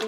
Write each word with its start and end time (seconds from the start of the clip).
Hör 0.00 0.06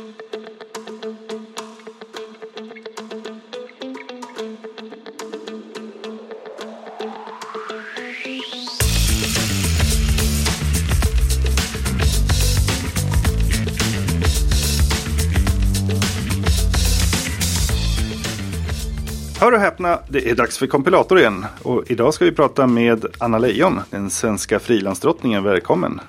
och 19.52 19.58
häpna, 19.58 19.98
det 20.08 20.30
är 20.30 20.34
dags 20.34 20.58
för 20.58 20.66
kompilator 20.66 21.18
igen. 21.18 21.44
Och 21.62 21.84
idag 21.86 22.14
ska 22.14 22.24
vi 22.24 22.32
prata 22.32 22.66
med 22.66 23.06
Anna 23.18 23.38
Leijon, 23.38 23.80
den 23.90 24.10
svenska 24.10 24.58
frilansdrottningen. 24.58 25.44
Välkommen! 25.44 26.00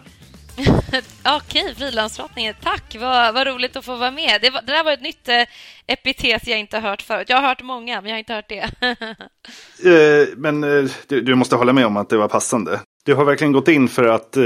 Okej, 1.25 1.75
frilansdrottningen. 1.75 2.55
Tack, 2.61 2.95
vad, 2.99 3.33
vad 3.33 3.47
roligt 3.47 3.75
att 3.75 3.85
få 3.85 3.95
vara 3.95 4.11
med. 4.11 4.39
Det, 4.41 4.49
var, 4.49 4.61
det 4.61 4.71
där 4.71 4.83
var 4.83 4.91
ett 4.91 5.01
nytt 5.01 5.27
eh, 5.27 5.41
epitet 5.88 6.48
jag 6.48 6.59
inte 6.59 6.77
har 6.77 6.89
hört 6.89 7.02
förut. 7.02 7.29
Jag 7.29 7.38
har 7.38 7.48
hört 7.48 7.63
många, 7.63 8.02
men 8.02 8.09
jag 8.09 8.15
har 8.15 8.20
inte 8.20 8.34
hört 8.34 8.49
det. 8.49 8.70
eh, 9.89 10.27
men 10.38 10.63
eh, 10.63 10.91
du, 11.07 11.21
du, 11.21 11.35
måste 11.35 11.55
hålla 11.55 11.73
med 11.73 11.85
om 11.85 11.98
att 11.98 12.09
det 12.09 12.17
var 12.17 12.27
passande. 12.27 12.79
Du 13.05 13.13
har 13.13 13.25
verkligen 13.25 13.51
gått 13.51 13.67
in 13.67 13.88
för 13.88 14.03
att 14.03 14.38
eh, 14.38 14.43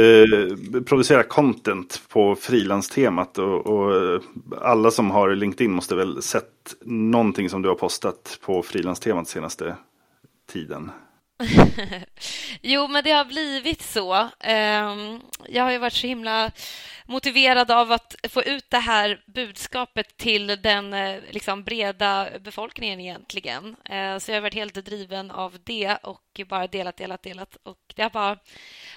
producera 0.85 1.23
content 1.23 2.01
på 2.09 2.35
frilanstemat 2.35 3.37
och, 3.37 3.67
och 3.67 3.95
eh, 3.95 4.21
alla 4.61 4.91
som 4.91 5.11
har 5.11 5.35
LinkedIn 5.35 5.71
måste 5.71 5.95
väl 5.95 6.21
sett 6.21 6.45
någonting 6.85 7.49
som 7.49 7.61
du 7.61 7.69
har 7.69 7.75
postat 7.75 8.39
på 8.45 8.63
frilanstemat 8.63 9.27
senaste 9.27 9.75
tiden. 10.51 10.91
jo, 12.61 12.87
men 12.87 13.03
det 13.03 13.11
har 13.11 13.25
blivit 13.25 13.81
så. 13.81 14.29
Ehm, 14.39 15.21
jag 15.49 15.63
har 15.63 15.71
ju 15.71 15.77
varit 15.77 15.93
så 15.93 16.07
himla 16.07 16.51
motiverad 17.05 17.71
av 17.71 17.91
att 17.91 18.15
få 18.29 18.43
ut 18.43 18.69
det 18.69 18.77
här 18.77 19.21
budskapet 19.25 20.17
till 20.17 20.47
den 20.47 20.93
eh, 20.93 21.21
liksom, 21.29 21.63
breda 21.63 22.27
befolkningen 22.39 22.99
egentligen. 22.99 23.75
Eh, 23.85 24.17
så 24.17 24.31
jag 24.31 24.35
har 24.35 24.41
varit 24.41 24.53
helt 24.53 24.85
driven 24.85 25.31
av 25.31 25.57
det 25.63 25.95
och 25.95 26.41
bara 26.47 26.67
delat, 26.67 26.97
delat, 26.97 27.23
delat. 27.23 27.57
Och 27.63 27.93
det 27.95 28.01
har 28.01 28.09
bara 28.09 28.37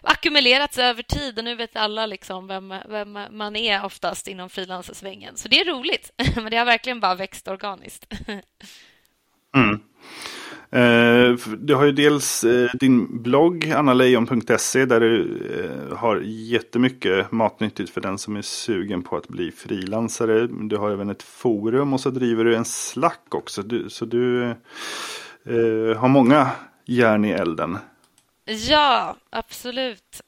ackumulerats 0.03 0.79
över 0.79 1.03
tid 1.03 1.39
och 1.39 1.45
nu 1.45 1.55
vet 1.55 1.77
alla 1.77 2.07
liksom 2.07 2.47
vem, 2.47 2.75
vem 2.89 3.19
man 3.31 3.57
är 3.57 3.85
oftast 3.85 4.29
inom 4.29 4.51
frilanssvängen. 4.51 5.37
Så 5.37 5.49
det 5.49 5.61
är 5.61 5.65
roligt, 5.65 6.13
men 6.37 6.51
det 6.51 6.57
har 6.57 6.65
verkligen 6.65 7.01
bara 7.01 7.15
växt 7.15 7.49
organiskt. 7.49 8.13
mm. 9.57 9.83
Eh, 10.73 11.33
du 11.59 11.75
har 11.75 11.85
ju 11.85 11.93
dels 11.93 12.45
eh, 12.45 12.71
din 12.75 13.23
blogg 13.23 13.71
annalejon.se 13.71 14.85
där 14.85 15.01
du 15.01 15.43
eh, 15.59 15.97
har 15.97 16.21
jättemycket 16.25 17.33
matnyttigt 17.33 17.91
för 17.91 18.01
den 18.01 18.19
som 18.19 18.37
är 18.37 18.43
sugen 18.43 19.03
på 19.03 19.17
att 19.17 19.29
bli 19.29 19.53
frilansare. 19.53 20.47
Du 20.47 20.77
har 20.77 20.91
även 20.91 21.11
ett 21.11 21.23
forum 21.23 21.93
och 21.93 22.01
så 22.01 22.11
driver 22.11 22.45
du 22.45 22.57
en 22.57 22.65
slack 22.65 23.35
också. 23.35 23.63
så 23.89 24.05
du 24.05 24.55
har 25.97 26.09
många 26.09 26.51
järn 26.87 27.25
i 27.25 27.31
elden. 27.31 27.79
Ja, 28.69 29.17
absolut. 29.31 30.21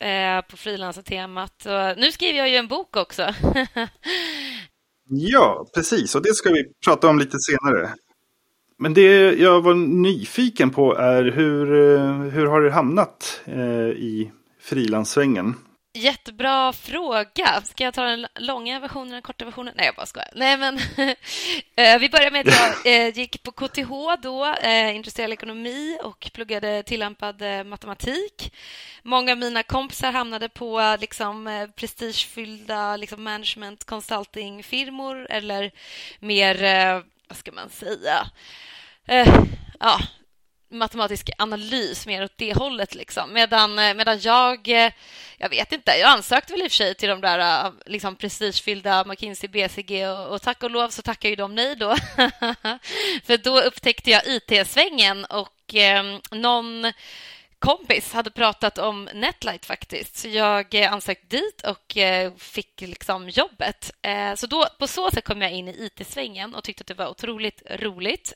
på 0.51 0.57
frilansartemat. 0.57 1.67
Nu 1.97 2.13
skriver 2.13 2.39
jag 2.39 2.49
ju 2.49 2.57
en 2.57 2.69
bok 2.69 2.97
också. 2.97 3.23
ja, 5.09 5.67
precis. 5.75 6.15
Och 6.15 6.23
det 6.23 6.35
ska 6.35 6.51
vi 6.51 6.65
prata 6.87 7.09
om 7.09 7.19
lite 7.19 7.37
senare. 7.39 7.95
Men 8.83 8.95
det 8.95 9.33
jag 9.33 9.61
var 9.61 9.75
nyfiken 9.75 10.71
på 10.71 10.97
är 10.97 11.25
hur, 11.25 11.73
eh, 11.73 12.17
hur 12.17 12.47
har 12.47 12.61
du 12.61 12.71
hamnat 12.71 13.41
eh, 13.45 13.89
i 13.89 14.31
frilanssvängen? 14.61 15.55
Jättebra 15.95 16.73
fråga. 16.73 17.63
Ska 17.65 17.85
jag 17.85 17.95
ta 17.95 18.03
den 18.05 18.27
långa 18.35 18.81
versionen 18.81 19.11
den 19.11 19.23
korta 19.23 19.45
versionen? 19.45 19.75
Nej, 19.77 19.87
jag 19.87 19.95
bara 19.95 20.07
skojar. 20.07 20.29
Nej, 20.35 20.57
men 20.59 20.79
eh, 21.77 21.99
vi 22.01 22.09
börjar 22.09 22.31
med 22.31 22.49
att 22.49 22.85
jag 22.85 23.07
eh, 23.07 23.19
gick 23.19 23.43
på 23.43 23.53
KTH 23.53 23.91
då, 24.23 24.55
industriell 24.95 25.33
ekonomi 25.33 25.99
och 26.03 26.31
pluggade 26.35 26.83
tillämpad 26.83 27.43
matematik. 27.67 28.55
Många 29.03 29.33
av 29.33 29.39
mina 29.39 29.63
kompisar 29.63 30.13
hamnade 30.13 30.49
på 30.49 30.97
liksom, 31.01 31.69
prestigefyllda 31.77 32.97
liksom, 32.97 33.23
management 33.23 33.85
consulting-firmor 33.85 35.27
eller 35.31 35.71
mer, 36.21 36.55
vad 37.29 37.37
ska 37.39 37.53
man 37.53 37.71
säga, 37.71 38.27
eh, 39.09 39.45
ja, 39.81 40.01
matematisk 40.73 41.31
analys 41.39 42.07
mer 42.07 42.25
åt 42.25 42.33
det 42.37 42.55
hållet. 42.55 42.95
Liksom. 42.95 43.33
Medan, 43.33 43.79
eh, 43.79 43.95
medan 43.95 44.21
jag, 44.21 44.69
eh, 44.69 44.93
jag 45.39 45.49
vet 45.49 45.73
inte, 45.73 45.91
jag 45.91 46.11
ansökte 46.11 46.53
väl 46.53 46.63
i 46.63 46.67
och 46.67 46.71
för 46.71 46.77
sig 46.77 46.95
till 46.95 47.09
de 47.09 47.21
där 47.21 47.39
eh, 47.67 47.73
liksom, 47.87 48.17
prestigefyllda 48.17 49.05
McKinsey, 49.05 49.49
BCG 49.49 50.09
och, 50.09 50.29
och 50.29 50.43
tack 50.43 50.63
och 50.63 50.71
lov 50.71 50.89
så 50.89 51.03
tackar 51.03 51.29
ju 51.29 51.37
de 51.37 51.55
nej 51.55 51.77
då. 51.77 51.97
För 53.27 53.37
då 53.37 53.61
upptäckte 53.61 54.11
jag 54.11 54.23
IT-svängen 54.27 55.25
och 55.25 55.75
eh, 55.75 56.19
någon 56.31 56.93
kompis 57.63 58.13
hade 58.13 58.31
pratat 58.31 58.79
om 58.79 59.09
Netlight 59.15 59.67
faktiskt. 59.67 60.17
Så 60.17 60.29
jag 60.29 60.75
eh, 60.75 60.93
ansökte 60.93 61.37
dit 61.37 61.63
och 61.67 61.97
eh, 61.97 62.33
fick 62.35 62.81
liksom 62.81 63.29
jobbet. 63.29 63.91
Eh, 64.03 64.35
så 64.35 64.47
då, 64.47 64.67
på 64.79 64.87
så 64.87 65.11
sätt 65.11 65.25
kom 65.25 65.43
jag 65.43 65.53
in 65.53 65.69
i 65.69 65.85
IT-svängen 65.85 66.55
och 66.55 66.65
tyckte 66.65 66.83
att 66.83 66.87
det 66.87 66.95
var 66.95 67.09
otroligt 67.09 67.63
roligt. 67.71 68.33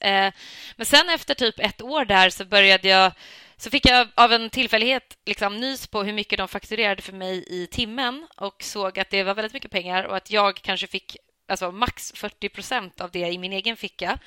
Men 0.77 0.87
sen 0.87 1.09
efter 1.09 1.35
typ 1.35 1.59
ett 1.59 1.83
år 1.83 2.05
där 2.05 2.31
så 2.31 2.45
började 2.45 2.89
jag 2.89 3.13
så 3.57 3.71
fick 3.71 3.87
jag 3.87 4.09
av 4.15 4.33
en 4.33 4.51
tillfällighet 4.51 5.19
liksom 5.27 5.57
nys 5.57 5.87
på 5.87 6.03
hur 6.03 6.13
mycket 6.13 6.39
de 6.39 6.49
fakturerade 6.49 7.03
för 7.03 7.13
mig 7.13 7.45
i 7.49 7.67
timmen 7.67 8.27
och 8.37 8.63
såg 8.63 8.99
att 8.99 9.11
det 9.11 9.23
var 9.23 9.35
väldigt 9.35 9.53
mycket 9.53 9.71
pengar 9.71 10.05
och 10.05 10.17
att 10.17 10.31
jag 10.31 10.57
kanske 10.57 10.87
fick 10.87 11.17
alltså 11.49 11.73
max 11.73 12.13
40 12.17 12.49
procent 12.49 13.01
av 13.01 13.11
det 13.11 13.29
i 13.29 13.39
min 13.39 13.53
egen 13.53 13.77
ficka. 13.77 14.19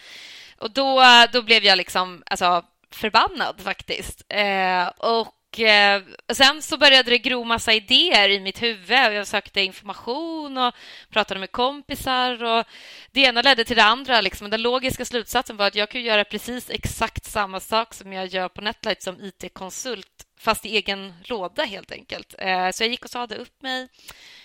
Och 0.58 0.72
då, 0.72 1.04
då 1.34 1.42
blev 1.42 1.64
jag 1.64 1.78
liksom 1.78 2.24
alltså, 2.26 2.64
förbannad 2.92 3.62
faktiskt. 3.62 4.24
Eh, 4.30 4.88
och 4.88 5.60
eh, 5.60 6.02
sen 6.34 6.62
så 6.62 6.78
började 6.78 7.10
det 7.10 7.18
gro 7.18 7.44
massa 7.44 7.74
idéer 7.74 8.30
i 8.30 8.40
mitt 8.40 8.62
huvud. 8.62 9.14
Jag 9.14 9.28
sökte 9.28 9.62
information 9.62 10.58
och 10.58 10.74
pratade 11.10 11.40
med 11.40 11.52
kompisar. 11.52 12.44
och 12.44 12.66
Det 13.12 13.22
ena 13.22 13.42
ledde 13.42 13.64
till 13.64 13.76
det 13.76 13.84
andra. 13.84 14.22
Liksom. 14.22 14.50
Den 14.50 14.62
logiska 14.62 15.06
slutsatsen 15.06 15.58
var 15.58 15.68
att 15.68 15.76
jag 15.76 15.90
kunde 15.90 16.08
göra 16.08 16.24
precis 16.24 16.70
exakt 16.70 17.26
samma 17.26 17.60
sak 17.60 17.94
som 17.94 18.14
jag 18.14 18.28
gör 18.28 18.50
på 18.50 18.62
Netlight 18.62 19.02
som 19.02 19.22
IT-konsult 19.22 20.26
fast 20.40 20.66
i 20.66 20.76
egen 20.76 21.14
låda, 21.24 21.64
helt 21.64 21.92
enkelt. 21.92 22.36
Eh, 22.38 22.70
så 22.72 22.84
jag 22.84 22.90
gick 22.90 23.04
och 23.04 23.12
sade 23.12 23.36
upp 23.36 23.62
mig. 23.62 23.88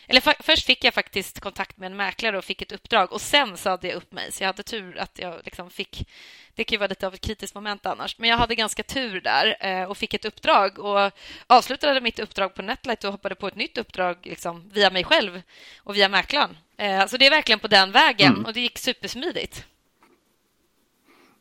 Eller 0.06 0.42
först 0.42 0.66
fick 0.66 0.84
jag 0.84 0.94
faktiskt 0.94 1.40
kontakt 1.40 1.76
med 1.76 1.86
en 1.86 1.96
mäklare 1.96 2.38
och 2.38 2.44
fick 2.44 2.62
ett 2.62 2.72
uppdrag 2.72 3.12
och 3.12 3.20
sen 3.20 3.56
sade 3.56 3.88
jag 3.88 3.96
upp 3.96 4.12
mig. 4.12 4.32
Så 4.32 4.42
jag 4.42 4.48
hade 4.48 4.62
tur 4.62 4.98
att 4.98 5.18
jag 5.18 5.40
liksom 5.44 5.70
fick 5.70 6.08
det 6.54 6.64
kan 6.64 6.74
ju 6.74 6.78
vara 6.78 6.88
lite 6.88 7.06
av 7.06 7.14
ett 7.14 7.20
kritiskt 7.20 7.54
moment 7.54 7.86
annars. 7.86 8.18
Men 8.18 8.30
jag 8.30 8.36
hade 8.36 8.54
ganska 8.54 8.82
tur 8.82 9.20
där 9.20 9.56
eh, 9.60 9.84
och 9.84 9.96
fick 9.96 10.14
ett 10.14 10.24
uppdrag 10.24 10.78
och 10.78 11.12
avslutade 11.46 12.00
mitt 12.00 12.18
uppdrag 12.18 12.54
på 12.54 12.62
Netlight 12.62 13.04
och 13.04 13.12
hoppade 13.12 13.34
på 13.34 13.48
ett 13.48 13.56
nytt 13.56 13.78
uppdrag 13.78 14.16
liksom, 14.22 14.70
via 14.72 14.90
mig 14.90 15.04
själv 15.04 15.42
och 15.78 15.96
via 15.96 16.08
mäklaren. 16.08 16.56
Eh, 16.76 17.06
så 17.06 17.16
det 17.16 17.26
är 17.26 17.30
verkligen 17.30 17.58
på 17.58 17.68
den 17.68 17.92
vägen 17.92 18.32
mm. 18.32 18.44
och 18.44 18.52
det 18.52 18.60
gick 18.60 18.78
supersmidigt. 18.78 19.64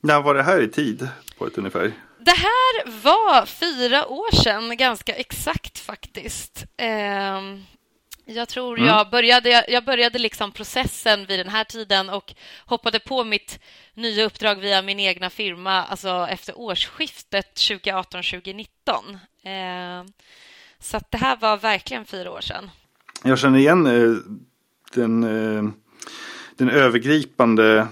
När 0.01 0.21
var 0.21 0.35
det 0.35 0.43
här 0.43 0.61
i 0.61 0.67
tid 0.67 1.07
på 1.37 1.47
ett 1.47 1.57
ungefär? 1.57 1.91
Det 2.25 2.31
här 2.31 3.01
var 3.03 3.45
fyra 3.45 4.07
år 4.07 4.35
sedan, 4.35 4.78
ganska 4.78 5.16
exakt 5.16 5.79
faktiskt. 5.79 6.66
Eh, 6.78 7.41
jag 8.25 8.50
tror 8.50 8.78
mm. 8.78 8.89
jag 8.89 9.09
började, 9.09 9.66
jag 9.67 9.85
började 9.85 10.19
liksom 10.19 10.51
processen 10.51 11.25
vid 11.25 11.39
den 11.39 11.50
här 11.50 11.63
tiden 11.63 12.09
och 12.09 12.33
hoppade 12.66 13.00
på 13.00 13.23
mitt 13.23 13.59
nya 13.94 14.25
uppdrag 14.25 14.56
via 14.56 14.81
min 14.81 15.00
egna 15.00 15.29
firma 15.29 15.83
alltså 15.83 16.28
efter 16.29 16.59
årsskiftet 16.59 17.56
2018-2019. 17.56 18.67
Eh, 19.44 20.06
så 20.79 21.00
det 21.09 21.17
här 21.17 21.38
var 21.38 21.57
verkligen 21.57 22.06
fyra 22.06 22.31
år 22.31 22.41
sedan. 22.41 22.69
Jag 23.23 23.39
känner 23.39 23.59
igen 23.59 23.85
eh, 23.85 24.17
den, 24.94 25.23
eh, 25.23 25.63
den 26.57 26.69
övergripande 26.69 27.77
eh, 27.77 27.85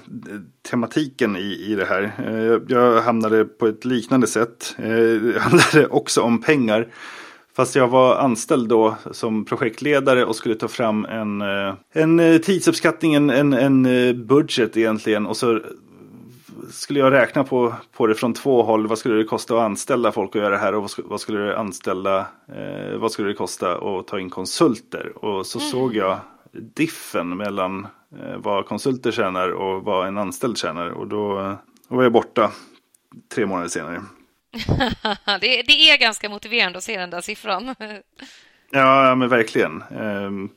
tematiken 0.69 1.35
i, 1.37 1.65
i 1.67 1.75
det 1.75 1.85
här. 1.85 2.11
Eh, 2.25 2.61
jag 2.67 3.01
hamnade 3.01 3.45
på 3.45 3.67
ett 3.67 3.85
liknande 3.85 4.27
sätt. 4.27 4.75
Eh, 4.77 4.85
det 4.85 5.39
handlade 5.39 5.87
också 5.87 6.21
om 6.21 6.41
pengar. 6.41 6.87
Fast 7.55 7.75
jag 7.75 7.87
var 7.87 8.15
anställd 8.15 8.69
då 8.69 8.95
som 9.11 9.45
projektledare 9.45 10.25
och 10.25 10.35
skulle 10.35 10.55
ta 10.55 10.67
fram 10.67 11.05
en, 11.05 11.41
eh, 11.41 11.73
en 11.93 12.19
eh, 12.19 12.37
tidsuppskattning, 12.37 13.13
en, 13.13 13.29
en, 13.29 13.85
eh, 13.85 14.13
budget 14.13 14.77
egentligen. 14.77 15.27
Och 15.27 15.37
så 15.37 15.61
skulle 16.69 16.99
jag 16.99 17.13
räkna 17.13 17.43
på, 17.43 17.73
på 17.91 18.07
det 18.07 18.15
från 18.15 18.33
två 18.33 18.63
håll. 18.63 18.87
Vad 18.87 18.97
skulle 18.97 19.15
det 19.15 19.23
kosta 19.23 19.55
att 19.55 19.61
anställa 19.61 20.11
folk 20.11 20.35
och 20.35 20.41
göra 20.41 20.49
det 20.49 20.57
här 20.57 20.75
och 20.75 20.89
vad 20.97 21.21
skulle 21.21 21.39
det 21.39 21.59
anställa, 21.59 22.19
eh, 22.47 22.97
vad 22.97 23.11
skulle 23.11 23.27
det 23.27 23.33
kosta 23.33 23.73
att 23.77 24.07
ta 24.07 24.19
in 24.19 24.29
konsulter? 24.29 25.25
Och 25.25 25.45
så 25.45 25.59
mm. 25.59 25.71
såg 25.71 25.95
jag 25.95 26.19
diffen 26.51 27.37
mellan 27.37 27.79
eh, 27.83 27.89
vad 28.37 28.65
konsulter 28.65 29.11
tjänar 29.11 29.49
och 29.49 29.83
vad 29.83 30.07
en 30.07 30.17
anställd 30.17 30.57
tjänar. 30.57 30.89
Och 30.89 31.07
då, 31.07 31.55
då 31.89 31.95
var 31.95 32.03
jag 32.03 32.11
borta 32.11 32.51
tre 33.35 33.45
månader 33.45 33.69
senare. 33.69 34.01
det, 35.41 35.61
det, 35.61 35.89
är 35.89 35.97
ganska 35.97 36.29
motiverande 36.29 36.77
att 36.77 36.83
se 36.83 36.99
den 36.99 37.09
där 37.09 37.21
siffran. 37.21 37.75
ja, 38.71 39.15
men 39.15 39.29
verkligen. 39.29 39.81
Ehm, 39.81 40.49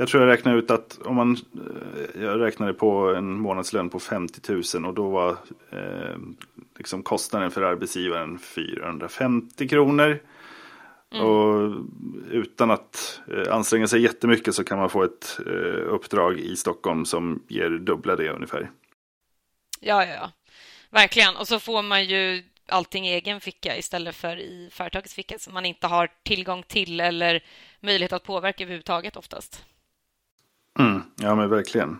Jag 0.00 0.08
tror 0.08 0.22
jag 0.22 0.32
räknade 0.32 0.58
ut 0.58 0.70
att 0.70 0.98
om 1.04 1.16
man, 1.16 1.36
eh, 1.54 2.22
jag 2.22 2.40
räknade 2.40 2.74
på 2.74 3.14
en 3.14 3.32
månadslön 3.32 3.90
på 3.90 4.00
50 4.00 4.52
000 4.52 4.84
och 4.86 4.94
då 4.94 5.08
var 5.08 5.30
eh, 5.70 6.16
liksom 6.78 7.02
kostnaden 7.02 7.50
för 7.50 7.62
arbetsgivaren 7.62 8.38
450 8.38 9.68
kronor. 9.68 10.18
Mm. 11.12 11.26
Och 11.26 11.76
utan 12.30 12.70
att 12.70 13.20
eh, 13.32 13.54
anstränga 13.54 13.86
sig 13.86 14.02
jättemycket 14.02 14.54
så 14.54 14.64
kan 14.64 14.78
man 14.78 14.90
få 14.90 15.02
ett 15.02 15.40
eh, 15.46 15.92
uppdrag 15.94 16.38
i 16.38 16.56
Stockholm 16.56 17.04
som 17.04 17.42
ger 17.48 17.70
dubbla 17.70 18.16
det 18.16 18.30
ungefär. 18.30 18.70
Ja, 19.80 20.04
ja, 20.04 20.14
ja. 20.14 20.30
Verkligen. 20.90 21.36
Och 21.36 21.48
så 21.48 21.60
får 21.60 21.82
man 21.82 22.04
ju 22.04 22.42
allting 22.68 23.08
i 23.08 23.12
egen 23.12 23.40
ficka 23.40 23.76
istället 23.76 24.16
för 24.16 24.36
i 24.36 24.68
företagets 24.72 25.14
ficka 25.14 25.38
som 25.38 25.54
man 25.54 25.66
inte 25.66 25.86
har 25.86 26.10
tillgång 26.22 26.62
till 26.62 27.00
eller 27.00 27.44
möjlighet 27.80 28.12
att 28.12 28.24
påverka 28.24 28.64
överhuvudtaget 28.64 29.16
oftast. 29.16 29.64
Mm, 30.78 31.02
ja, 31.16 31.34
men 31.34 31.50
verkligen. 31.50 31.98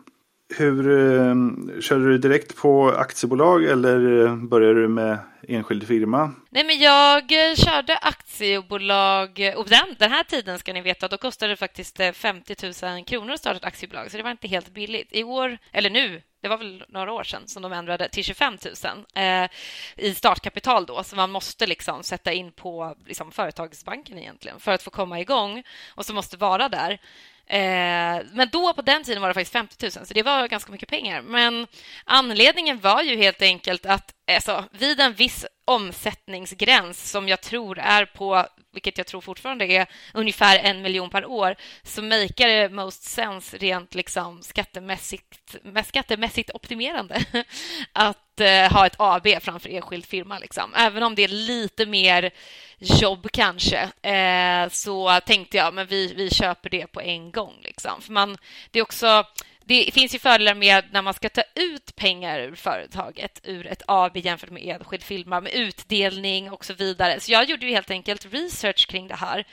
Hur 0.56 0.90
eh, 0.90 1.34
Körde 1.80 2.04
du 2.04 2.18
direkt 2.18 2.56
på 2.56 2.90
aktiebolag 2.90 3.64
eller 3.64 4.26
eh, 4.26 4.36
började 4.36 4.80
du 4.82 4.88
med 4.88 5.18
enskild 5.48 5.86
firma? 5.86 6.32
Nej, 6.50 6.64
men 6.64 6.78
jag 6.78 7.22
eh, 7.32 7.54
körde 7.54 7.96
aktiebolag 7.96 9.40
eh, 9.40 9.54
och 9.54 9.68
den, 9.68 9.96
den 9.98 10.10
här 10.10 10.22
tiden 10.22 10.58
ska 10.58 10.72
ni 10.72 10.80
veta, 10.80 11.08
då 11.08 11.16
kostade 11.16 11.52
det 11.52 11.56
faktiskt 11.56 12.00
50 12.14 12.56
000 12.82 13.04
kronor 13.04 13.32
att 13.32 13.40
starta 13.40 13.56
ett 13.56 13.64
aktiebolag, 13.64 14.10
så 14.10 14.16
det 14.16 14.22
var 14.22 14.30
inte 14.30 14.48
helt 14.48 14.74
billigt. 14.74 15.08
I 15.10 15.24
år, 15.24 15.58
eller 15.72 15.90
nu, 15.90 16.22
det 16.40 16.48
var 16.48 16.56
väl 16.56 16.84
några 16.88 17.12
år 17.12 17.24
sedan 17.24 17.48
som 17.48 17.62
de 17.62 17.72
ändrade 17.72 18.08
till 18.08 18.24
25 18.24 18.58
000 18.84 19.04
eh, 19.14 19.50
i 19.96 20.14
startkapital 20.14 20.86
då, 20.86 21.04
så 21.04 21.16
man 21.16 21.30
måste 21.30 21.66
liksom 21.66 22.02
sätta 22.02 22.32
in 22.32 22.52
på 22.52 22.96
liksom, 23.06 23.32
företagsbanken 23.32 24.18
egentligen 24.18 24.60
för 24.60 24.72
att 24.72 24.82
få 24.82 24.90
komma 24.90 25.20
igång 25.20 25.62
och 25.88 26.06
så 26.06 26.12
måste 26.12 26.36
vara 26.36 26.68
där. 26.68 26.98
Eh, 27.46 28.22
men 28.32 28.48
då 28.52 28.72
på 28.72 28.82
den 28.82 29.04
tiden 29.04 29.22
var 29.22 29.28
det 29.28 29.34
faktiskt 29.34 29.52
50 29.52 29.98
000, 29.98 30.06
så 30.06 30.14
det 30.14 30.22
var 30.22 30.48
ganska 30.48 30.72
mycket 30.72 30.88
pengar. 30.88 31.22
Men 31.22 31.66
anledningen 32.04 32.80
var 32.80 33.02
ju 33.02 33.16
helt 33.16 33.42
enkelt 33.42 33.86
att 33.86 34.14
alltså, 34.36 34.64
vid 34.70 35.00
en 35.00 35.14
viss 35.14 35.46
omsättningsgräns 35.70 37.10
som 37.10 37.28
jag 37.28 37.40
tror 37.40 37.78
är 37.78 38.04
på, 38.04 38.46
vilket 38.72 38.98
jag 38.98 39.06
tror 39.06 39.20
fortfarande 39.20 39.64
är 39.64 39.86
ungefär 40.14 40.58
en 40.58 40.82
miljon 40.82 41.10
per 41.10 41.26
år, 41.26 41.56
så 41.82 42.02
makar 42.02 42.48
det 42.48 42.68
most 42.68 43.02
sense 43.02 43.56
rent 43.56 43.94
liksom 43.94 44.42
skattemässigt, 44.42 45.56
skattemässigt 45.84 46.50
optimerande 46.54 47.24
att 47.92 48.40
eh, 48.40 48.72
ha 48.72 48.86
ett 48.86 48.94
AB 48.98 49.26
framför 49.40 49.68
enskild 49.68 50.06
firma. 50.06 50.38
Liksom. 50.38 50.74
Även 50.74 51.02
om 51.02 51.14
det 51.14 51.24
är 51.24 51.28
lite 51.28 51.86
mer 51.86 52.30
jobb 52.78 53.26
kanske, 53.32 53.78
eh, 54.02 54.68
så 54.70 55.20
tänkte 55.20 55.56
jag 55.56 55.74
men 55.74 55.86
vi, 55.86 56.14
vi 56.14 56.30
köper 56.30 56.70
det 56.70 56.86
på 56.86 57.00
en 57.00 57.30
gång. 57.30 57.54
Liksom. 57.62 58.02
För 58.02 58.12
man, 58.12 58.36
det 58.70 58.78
är 58.78 58.82
också 58.82 59.24
det 59.70 59.90
finns 59.94 60.14
ju 60.14 60.18
fördelar 60.18 60.54
med 60.54 60.84
när 60.92 61.02
man 61.02 61.14
ska 61.14 61.28
ta 61.28 61.42
ut 61.54 61.96
pengar 61.96 62.40
ur 62.40 62.54
företaget, 62.54 63.40
ur 63.44 63.66
ett 63.66 63.82
AB 63.86 64.16
jämfört 64.16 64.50
med 64.50 64.62
enskild 64.62 65.02
firma, 65.02 65.40
med 65.40 65.52
utdelning 65.52 66.50
och 66.50 66.64
så 66.64 66.74
vidare. 66.74 67.20
Så 67.20 67.32
jag 67.32 67.44
gjorde 67.44 67.66
ju 67.66 67.72
helt 67.72 67.90
enkelt 67.90 68.26
research 68.30 68.88
kring 68.88 69.08
det 69.08 69.14
här. 69.14 69.44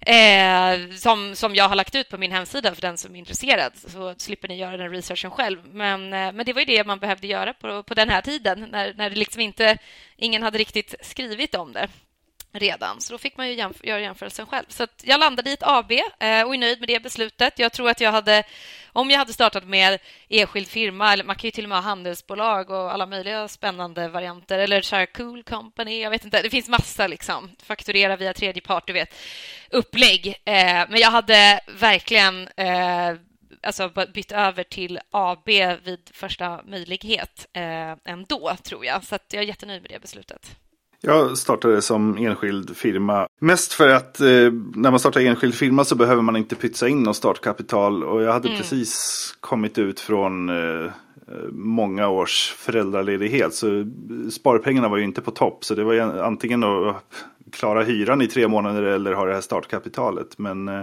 Eh, 0.00 0.90
som, 0.96 1.36
som 1.36 1.54
jag 1.54 1.68
har 1.68 1.76
lagt 1.76 1.94
ut 1.94 2.08
på 2.08 2.18
min 2.18 2.32
hemsida 2.32 2.74
för 2.74 2.82
den 2.82 2.98
som 2.98 3.14
är 3.14 3.18
intresserad, 3.18 3.72
så 3.76 4.14
slipper 4.18 4.48
ni 4.48 4.56
göra 4.56 4.76
den 4.76 4.90
researchen 4.90 5.30
själv. 5.30 5.58
Men, 5.72 6.12
eh, 6.12 6.32
men 6.32 6.46
det 6.46 6.52
var 6.52 6.60
ju 6.60 6.66
det 6.66 6.86
man 6.86 6.98
behövde 6.98 7.26
göra 7.26 7.54
på, 7.54 7.82
på 7.82 7.94
den 7.94 8.10
här 8.10 8.22
tiden, 8.22 8.68
när, 8.72 8.94
när 8.94 9.10
det 9.10 9.16
liksom 9.16 9.40
inte, 9.40 9.78
ingen 10.16 10.42
hade 10.42 10.58
riktigt 10.58 10.94
skrivit 11.00 11.54
om 11.54 11.72
det 11.72 11.88
redan, 12.54 13.00
så 13.00 13.12
då 13.12 13.18
fick 13.18 13.36
man 13.36 13.48
ju 13.48 13.54
jämf 13.54 13.76
göra 13.84 14.00
jämförelsen 14.00 14.46
själv. 14.46 14.64
Så 14.68 14.86
jag 15.02 15.20
landade 15.20 15.50
i 15.50 15.52
ett 15.52 15.62
AB 15.62 15.92
eh, 15.92 15.98
och 16.18 16.54
är 16.54 16.58
nöjd 16.58 16.80
med 16.80 16.88
det 16.88 17.02
beslutet. 17.02 17.58
Jag 17.58 17.72
tror 17.72 17.90
att 17.90 18.00
jag 18.00 18.12
hade, 18.12 18.42
om 18.92 19.10
jag 19.10 19.18
hade 19.18 19.32
startat 19.32 19.64
med 19.64 19.98
enskild 20.28 20.68
firma, 20.68 21.12
eller 21.12 21.24
man 21.24 21.36
kan 21.36 21.48
ju 21.48 21.50
till 21.50 21.64
och 21.64 21.68
med 21.68 21.78
ha 21.78 21.82
handelsbolag 21.82 22.70
och 22.70 22.92
alla 22.92 23.06
möjliga 23.06 23.48
spännande 23.48 24.08
varianter, 24.08 24.58
eller 24.58 24.82
så 24.82 24.96
här 24.96 25.06
cool 25.06 25.42
company, 25.42 26.02
jag 26.02 26.10
vet 26.10 26.24
inte, 26.24 26.42
det 26.42 26.50
finns 26.50 26.68
massa 26.68 27.06
liksom, 27.06 27.50
fakturera 27.62 28.16
via 28.16 28.34
tredje 28.34 28.62
part, 28.62 28.86
du 28.86 28.92
vet, 28.92 29.14
upplägg. 29.70 30.26
Eh, 30.26 30.84
men 30.88 31.00
jag 31.00 31.10
hade 31.10 31.60
verkligen 31.66 32.48
eh, 32.56 33.14
alltså 33.62 33.92
bytt 34.14 34.32
över 34.32 34.64
till 34.64 35.00
AB 35.10 35.48
vid 35.84 36.10
första 36.12 36.62
möjlighet 36.64 37.46
eh, 37.52 37.92
ändå, 38.04 38.56
tror 38.62 38.84
jag. 38.84 39.04
Så 39.04 39.18
jag 39.30 39.42
är 39.42 39.46
jättenöjd 39.46 39.82
med 39.82 39.90
det 39.90 40.00
beslutet. 40.00 40.56
Jag 41.06 41.38
startade 41.38 41.82
som 41.82 42.16
enskild 42.18 42.76
firma. 42.76 43.28
Mest 43.40 43.72
för 43.72 43.88
att 43.88 44.20
eh, 44.20 44.26
när 44.74 44.90
man 44.90 45.00
startar 45.00 45.20
enskild 45.20 45.54
firma 45.54 45.84
så 45.84 45.94
behöver 45.94 46.22
man 46.22 46.36
inte 46.36 46.54
pytsa 46.54 46.88
in 46.88 47.02
något 47.02 47.16
startkapital. 47.16 48.04
Och 48.04 48.22
jag 48.22 48.32
hade 48.32 48.48
mm. 48.48 48.60
precis 48.60 49.34
kommit 49.40 49.78
ut 49.78 50.00
från 50.00 50.48
eh, 50.48 50.90
många 51.50 52.08
års 52.08 52.54
föräldraledighet. 52.56 53.54
Så 53.54 53.86
sparpengarna 54.32 54.88
var 54.88 54.96
ju 54.96 55.04
inte 55.04 55.20
på 55.20 55.30
topp. 55.30 55.64
Så 55.64 55.74
det 55.74 55.84
var 55.84 55.94
antingen 55.98 56.64
att 56.64 57.04
klara 57.52 57.82
hyran 57.82 58.22
i 58.22 58.26
tre 58.26 58.48
månader 58.48 58.82
eller 58.82 59.12
ha 59.12 59.24
det 59.24 59.34
här 59.34 59.40
startkapitalet. 59.40 60.38
Men 60.38 60.68
eh, 60.68 60.80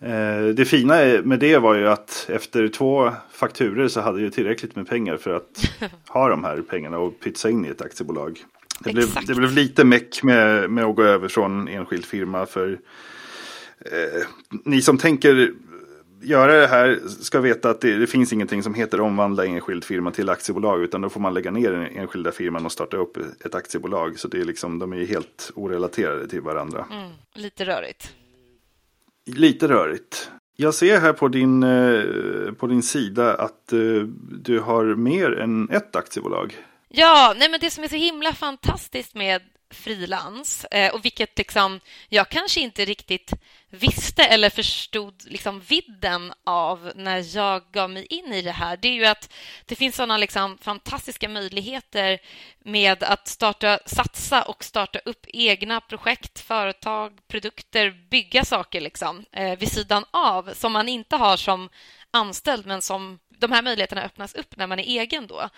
eh 0.00 0.44
det 0.54 0.64
fina 0.64 0.94
med 1.24 1.38
det 1.38 1.58
var 1.58 1.74
ju 1.74 1.88
att 1.88 2.26
efter 2.28 2.68
två 2.68 3.10
fakturer 3.32 3.88
så 3.88 4.00
hade 4.00 4.22
jag 4.22 4.32
tillräckligt 4.32 4.76
med 4.76 4.88
pengar 4.88 5.16
för 5.16 5.36
att 5.36 5.70
ha 6.08 6.28
de 6.28 6.44
här 6.44 6.62
pengarna 6.70 6.98
och 6.98 7.20
pytsa 7.20 7.50
in 7.50 7.64
i 7.64 7.68
ett 7.68 7.82
aktiebolag. 7.82 8.44
Det 8.84 8.92
blev, 8.92 9.08
det 9.26 9.34
blev 9.34 9.52
lite 9.52 9.84
meck 9.84 10.22
med, 10.22 10.70
med 10.70 10.84
att 10.84 10.96
gå 10.96 11.02
över 11.02 11.28
från 11.28 11.68
enskild 11.68 12.04
firma. 12.04 12.46
För 12.46 12.78
eh, 13.80 14.26
ni 14.64 14.82
som 14.82 14.98
tänker 14.98 15.52
göra 16.22 16.60
det 16.60 16.66
här 16.66 17.00
ska 17.20 17.40
veta 17.40 17.70
att 17.70 17.80
det, 17.80 17.96
det, 17.96 18.06
finns 18.06 18.32
ingenting 18.32 18.62
som 18.62 18.74
heter 18.74 19.00
omvandla 19.00 19.46
enskild 19.46 19.84
firma 19.84 20.10
till 20.10 20.28
aktiebolag. 20.28 20.82
Utan 20.82 21.00
då 21.00 21.08
får 21.08 21.20
man 21.20 21.34
lägga 21.34 21.50
ner 21.50 21.70
den 21.72 21.82
enskilda 21.82 22.32
firman 22.32 22.66
och 22.66 22.72
starta 22.72 22.96
upp 22.96 23.16
ett 23.44 23.54
aktiebolag. 23.54 24.18
Så 24.18 24.28
det 24.28 24.40
är 24.40 24.44
liksom, 24.44 24.78
de 24.78 24.92
är 24.92 25.06
helt 25.06 25.50
orelaterade 25.54 26.28
till 26.28 26.40
varandra. 26.40 26.86
Mm, 26.90 27.10
lite 27.34 27.64
rörigt. 27.64 28.14
Lite 29.26 29.68
rörigt. 29.68 30.30
Jag 30.56 30.74
ser 30.74 31.00
här 31.00 31.12
på 31.12 31.28
din, 31.28 31.62
eh, 31.62 32.52
på 32.52 32.66
din 32.66 32.82
sida 32.82 33.34
att 33.34 33.72
eh, 33.72 33.78
du 34.42 34.60
har 34.60 34.84
mer 34.84 35.32
än 35.32 35.70
ett 35.70 35.96
aktiebolag. 35.96 36.56
Ja, 36.94 37.34
nej 37.36 37.48
men 37.48 37.60
det 37.60 37.70
som 37.70 37.84
är 37.84 37.88
så 37.88 37.96
himla 37.96 38.34
fantastiskt 38.34 39.14
med 39.14 39.42
frilans 39.70 40.64
eh, 40.64 40.94
och 40.94 41.04
vilket 41.04 41.38
liksom 41.38 41.80
jag 42.08 42.28
kanske 42.28 42.60
inte 42.60 42.84
riktigt 42.84 43.32
visste 43.70 44.24
eller 44.24 44.50
förstod 44.50 45.14
liksom 45.24 45.60
vidden 45.60 46.32
av 46.44 46.92
när 46.94 47.36
jag 47.36 47.62
gav 47.72 47.90
mig 47.90 48.06
in 48.06 48.32
i 48.32 48.42
det 48.42 48.52
här, 48.52 48.76
det 48.76 48.88
är 48.88 48.92
ju 48.92 49.04
att 49.04 49.32
det 49.66 49.74
finns 49.74 49.96
sådana 49.96 50.16
liksom 50.16 50.58
fantastiska 50.58 51.28
möjligheter 51.28 52.18
med 52.64 53.02
att 53.02 53.28
starta, 53.28 53.78
satsa 53.86 54.42
och 54.42 54.64
starta 54.64 54.98
upp 54.98 55.26
egna 55.28 55.80
projekt, 55.80 56.40
företag, 56.40 57.18
produkter, 57.28 57.90
bygga 58.10 58.44
saker 58.44 58.80
liksom, 58.80 59.24
eh, 59.32 59.58
vid 59.58 59.72
sidan 59.72 60.04
av 60.10 60.54
som 60.54 60.72
man 60.72 60.88
inte 60.88 61.16
har 61.16 61.36
som 61.36 61.68
anställd 62.12 62.66
men 62.66 62.82
som 62.82 63.18
de 63.42 63.52
här 63.52 63.62
möjligheterna 63.62 64.02
öppnas 64.02 64.34
upp 64.34 64.56
när 64.56 64.66
man 64.66 64.78
är 64.78 65.00
egen 65.00 65.26
då. 65.26 65.48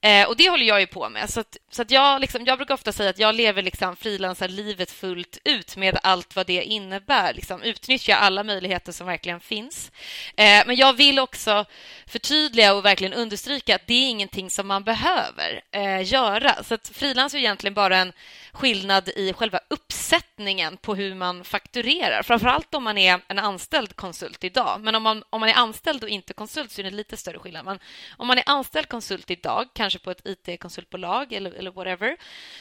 Eh, 0.00 0.28
och 0.28 0.36
det 0.36 0.48
håller 0.48 0.66
jag 0.66 0.80
ju 0.80 0.86
på 0.86 1.08
med. 1.08 1.30
Så, 1.30 1.40
att, 1.40 1.56
så 1.70 1.82
att 1.82 1.90
jag, 1.90 2.20
liksom, 2.20 2.44
jag 2.44 2.58
brukar 2.58 2.74
ofta 2.74 2.92
säga 2.92 3.10
att 3.10 3.18
jag 3.18 3.34
lever 3.34 3.62
liksom 3.62 3.96
frilansarlivet 3.96 4.90
fullt 4.90 5.38
ut 5.44 5.76
med 5.76 5.98
allt 6.02 6.36
vad 6.36 6.46
det 6.46 6.62
innebär. 6.62 7.34
Liksom, 7.34 7.62
utnyttja 7.62 8.16
alla 8.16 8.44
möjligheter 8.44 8.92
som 8.92 9.06
verkligen 9.06 9.40
finns. 9.40 9.92
Eh, 10.36 10.62
men 10.66 10.76
jag 10.76 10.92
vill 10.92 11.18
också 11.18 11.64
förtydliga 12.06 12.74
och 12.74 12.84
verkligen 12.84 13.12
understryka 13.12 13.74
att 13.74 13.86
det 13.86 13.94
är 13.94 14.08
ingenting 14.08 14.50
som 14.50 14.66
man 14.66 14.84
behöver 14.84 15.60
eh, 15.70 16.12
göra. 16.12 16.62
Så 16.64 16.74
att 16.74 16.90
frilans 16.94 17.34
är 17.34 17.38
egentligen 17.38 17.74
bara 17.74 17.96
en 17.96 18.12
skillnad 18.56 19.08
i 19.08 19.32
själva 19.32 19.60
uppsättningen 19.68 20.76
på 20.76 20.94
hur 20.94 21.14
man 21.14 21.44
fakturerar. 21.44 22.22
Framför 22.22 22.46
allt 22.48 22.74
om 22.74 22.84
man 22.84 22.98
är 22.98 23.20
en 23.28 23.38
anställd 23.38 23.96
konsult 23.96 24.44
idag. 24.44 24.80
Men 24.80 24.94
om 24.94 25.02
man, 25.02 25.22
om 25.30 25.40
man 25.40 25.48
är 25.48 25.54
anställd 25.54 26.02
och 26.02 26.08
inte 26.08 26.32
konsult 26.32 26.70
så 26.70 26.80
är 26.80 26.84
det 26.84 26.90
lite 26.90 27.16
större 27.16 27.38
skillnad. 27.38 27.64
Men 27.64 27.78
om 28.16 28.26
man 28.26 28.38
är 28.38 28.44
anställd 28.46 28.88
konsult 28.88 29.30
idag, 29.30 29.68
kanske 29.74 29.98
på 29.98 30.10
ett 30.10 30.26
IT-konsultbolag 30.26 31.32
eller, 31.32 31.50
eller 31.50 31.70
whatever, 31.70 32.16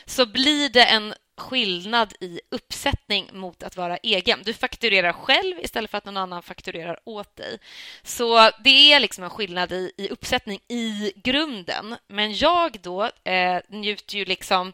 så 0.06 0.26
blir 0.26 0.70
det 0.70 0.86
en 0.86 1.14
skillnad 1.38 2.14
i 2.20 2.42
uppsättning 2.52 3.30
mot 3.34 3.64
att 3.64 3.78
vara 3.78 3.98
egen. 3.98 4.40
Du 4.44 4.54
fakturerar 4.54 5.14
själv 5.14 5.60
istället 5.60 5.92
för 5.92 5.98
att 5.98 6.06
någon 6.06 6.18
annan 6.18 6.44
fakturerar 6.44 7.00
åt 7.04 7.36
dig. 7.36 7.60
Så 8.04 8.50
det 8.64 8.94
är 8.94 9.00
liksom 9.00 9.24
en 9.24 9.30
skillnad 9.30 9.72
i, 9.72 9.92
i 9.98 10.10
uppsättning 10.10 10.60
i 10.68 11.14
grunden. 11.16 11.96
Men 12.08 12.34
jag 12.34 12.80
då 12.82 13.10
eh, 13.24 13.62
njuter 13.70 14.18
ju 14.18 14.26
liksom... 14.26 14.74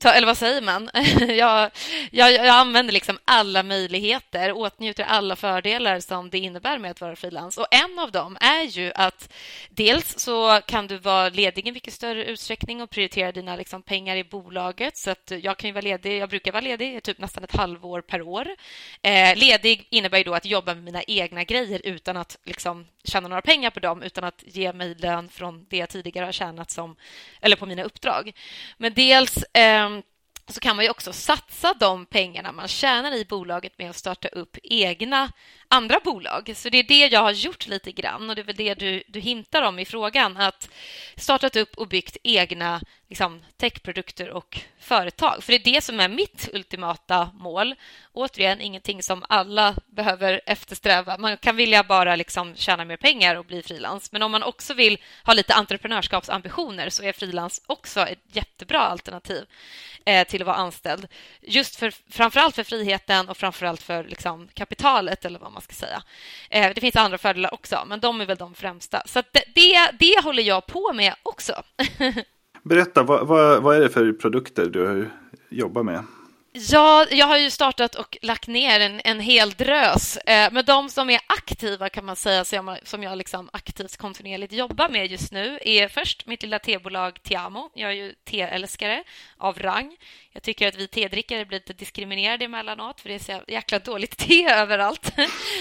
Ta, 0.00 0.12
eller 0.12 0.26
vad 0.26 0.36
säger 0.36 0.60
man? 0.60 0.90
jag, 1.36 1.70
jag, 2.10 2.32
jag, 2.32 2.46
använder 2.48 2.92
liksom 2.92 3.18
alla 3.24 3.62
möjligheter, 3.62 4.52
åtnjuter 4.52 5.04
alla 5.04 5.36
fördelar 5.36 6.00
som 6.00 6.30
det 6.30 6.38
innebär 6.38 6.78
med 6.78 6.90
att 6.90 7.00
vara 7.00 7.16
frilans. 7.16 7.58
Och 7.58 7.66
en 7.70 7.98
av 7.98 8.12
dem 8.12 8.36
är 8.40 8.62
ju 8.62 8.92
att 8.94 9.32
dels 9.70 10.18
så 10.18 10.60
kan 10.66 10.86
du 10.86 10.98
vara 10.98 11.28
ledig 11.28 11.68
i 11.68 11.72
mycket 11.72 11.94
större 11.94 12.24
utsträckning 12.24 12.82
och 12.82 12.90
prioritera 12.90 13.32
dina 13.32 13.56
liksom 13.56 13.82
pengar 13.82 14.16
i 14.16 14.24
bolaget. 14.24 14.96
Så 14.96 15.10
att 15.10 15.32
jag 15.42 15.56
kan 15.56 15.68
ju 15.68 15.74
vara 15.74 15.82
ledig. 15.82 16.18
Jag 16.18 16.28
brukar 16.28 16.52
vara 16.52 16.60
ledig 16.60 17.02
typ 17.02 17.18
nästan 17.18 17.44
ett 17.44 17.56
halvår 17.56 18.00
per 18.00 18.22
år. 18.22 18.48
Eh, 19.02 19.36
ledig 19.36 19.86
innebär 19.90 20.18
ju 20.18 20.24
då 20.24 20.34
att 20.34 20.44
jobba 20.44 20.74
med 20.74 20.84
mina 20.84 21.02
egna 21.02 21.44
grejer 21.44 21.80
utan 21.84 22.16
att 22.16 22.38
liksom 22.44 22.86
tjäna 23.04 23.28
några 23.28 23.42
pengar 23.42 23.70
på 23.70 23.80
dem, 23.80 24.02
utan 24.02 24.24
att 24.24 24.44
ge 24.46 24.72
mig 24.72 24.94
lön 24.94 25.28
från 25.28 25.66
det 25.70 25.76
jag 25.76 25.88
tidigare 25.88 26.24
har 26.24 26.32
tjänat 26.32 26.70
som, 26.70 26.96
eller 27.40 27.56
på 27.56 27.66
mina 27.66 27.82
uppdrag. 27.82 28.32
Men 28.76 28.94
dels 28.94 29.36
eh, 29.42 29.87
så 30.48 30.60
kan 30.60 30.76
man 30.76 30.84
ju 30.84 30.90
också 30.90 31.12
satsa 31.12 31.74
de 31.80 32.06
pengarna 32.06 32.52
man 32.52 32.68
tjänar 32.68 33.14
i 33.14 33.24
bolaget 33.24 33.78
med 33.78 33.90
att 33.90 33.96
starta 33.96 34.28
upp 34.28 34.56
egna 34.62 35.32
andra 35.68 36.00
bolag. 36.04 36.52
Så 36.56 36.68
det 36.68 36.78
är 36.78 36.82
det 36.82 37.06
jag 37.06 37.20
har 37.20 37.32
gjort 37.32 37.66
lite 37.66 37.92
grann 37.92 38.30
och 38.30 38.36
det 38.36 38.42
är 38.42 38.44
väl 38.44 38.56
det 38.56 38.74
du, 38.74 39.02
du 39.08 39.20
hintar 39.20 39.62
om 39.62 39.78
i 39.78 39.84
frågan. 39.84 40.36
Att 40.36 40.68
startat 41.16 41.56
upp 41.56 41.78
och 41.78 41.88
byggt 41.88 42.16
egna 42.22 42.80
liksom, 43.08 43.42
techprodukter 43.56 44.30
och 44.30 44.60
företag. 44.80 45.44
För 45.44 45.52
det 45.52 45.58
är 45.58 45.74
det 45.74 45.80
som 45.80 46.00
är 46.00 46.08
mitt 46.08 46.48
ultimata 46.52 47.30
mål. 47.34 47.74
Återigen, 48.12 48.60
ingenting 48.60 49.02
som 49.02 49.24
alla 49.28 49.74
behöver 49.86 50.40
eftersträva. 50.46 51.18
Man 51.18 51.36
kan 51.36 51.56
vilja 51.56 51.82
bara 51.82 52.16
liksom 52.16 52.56
tjäna 52.56 52.84
mer 52.84 52.96
pengar 52.96 53.36
och 53.36 53.44
bli 53.44 53.62
frilans. 53.62 54.12
Men 54.12 54.22
om 54.22 54.30
man 54.30 54.42
också 54.42 54.74
vill 54.74 54.98
ha 55.24 55.34
lite 55.34 55.54
entreprenörskapsambitioner 55.54 56.90
så 56.90 57.02
är 57.02 57.12
frilans 57.12 57.62
också 57.66 58.00
ett 58.00 58.24
jättebra 58.32 58.80
alternativ 58.80 59.46
eh, 60.04 60.26
till 60.26 60.42
att 60.42 60.46
vara 60.46 60.56
anställd. 60.56 61.08
Just 61.40 61.76
för 61.76 61.94
framförallt 62.10 62.54
för 62.54 62.64
friheten 62.64 63.28
och 63.28 63.36
framförallt 63.36 63.82
för 63.82 64.04
liksom, 64.04 64.48
kapitalet 64.54 65.24
eller 65.24 65.38
vad 65.38 65.52
man 65.52 65.57
ska 65.60 65.74
säga. 65.74 66.02
Eh, 66.50 66.70
det 66.74 66.80
finns 66.80 66.96
andra 66.96 67.18
fördelar 67.18 67.54
också, 67.54 67.84
men 67.86 68.00
de 68.00 68.20
är 68.20 68.26
väl 68.26 68.36
de 68.36 68.54
främsta. 68.54 69.02
Så 69.06 69.22
det, 69.32 69.44
det, 69.54 69.90
det 69.98 70.24
håller 70.24 70.42
jag 70.42 70.66
på 70.66 70.92
med 70.92 71.14
också. 71.22 71.52
Berätta, 72.62 73.02
vad, 73.02 73.26
vad, 73.26 73.62
vad, 73.62 73.76
är 73.76 73.80
det 73.80 73.88
för 73.88 74.12
produkter 74.12 74.66
du 74.66 75.10
jobbar 75.50 75.82
med? 75.82 76.04
Ja, 76.60 77.06
jag 77.10 77.26
har 77.26 77.36
ju 77.38 77.50
startat 77.50 77.94
och 77.94 78.18
lagt 78.22 78.46
ner 78.46 78.80
en, 78.80 79.00
en 79.04 79.20
hel 79.20 79.50
drös. 79.50 80.16
Eh, 80.16 80.52
men 80.52 80.64
de 80.64 80.90
som 80.90 81.10
är 81.10 81.20
aktiva 81.26 81.88
kan 81.88 82.04
man 82.04 82.16
säga, 82.16 82.44
som 82.44 82.68
jag, 82.68 82.88
som 82.88 83.02
jag 83.02 83.18
liksom 83.18 83.50
aktivt 83.52 83.96
kontinuerligt 83.96 84.52
jobbar 84.52 84.88
med 84.88 85.10
just 85.10 85.32
nu 85.32 85.58
är 85.62 85.88
först 85.88 86.26
mitt 86.26 86.42
lilla 86.42 86.58
tebolag 86.58 87.22
Tiamo. 87.22 87.70
Jag 87.74 87.90
är 87.90 87.94
ju 87.94 88.14
teälskare 88.24 89.04
av 89.36 89.58
rang. 89.58 89.96
Jag 90.32 90.42
tycker 90.42 90.68
att 90.68 90.76
vi 90.76 90.88
tedrickare 90.88 91.44
blir 91.44 91.58
lite 91.58 91.72
diskriminerade 91.72 92.44
emellanåt 92.44 93.00
för 93.00 93.08
det 93.08 93.14
är 93.14 93.18
så 93.18 93.42
jäkla 93.48 93.78
dåligt 93.78 94.16
te 94.16 94.44
överallt. 94.50 95.12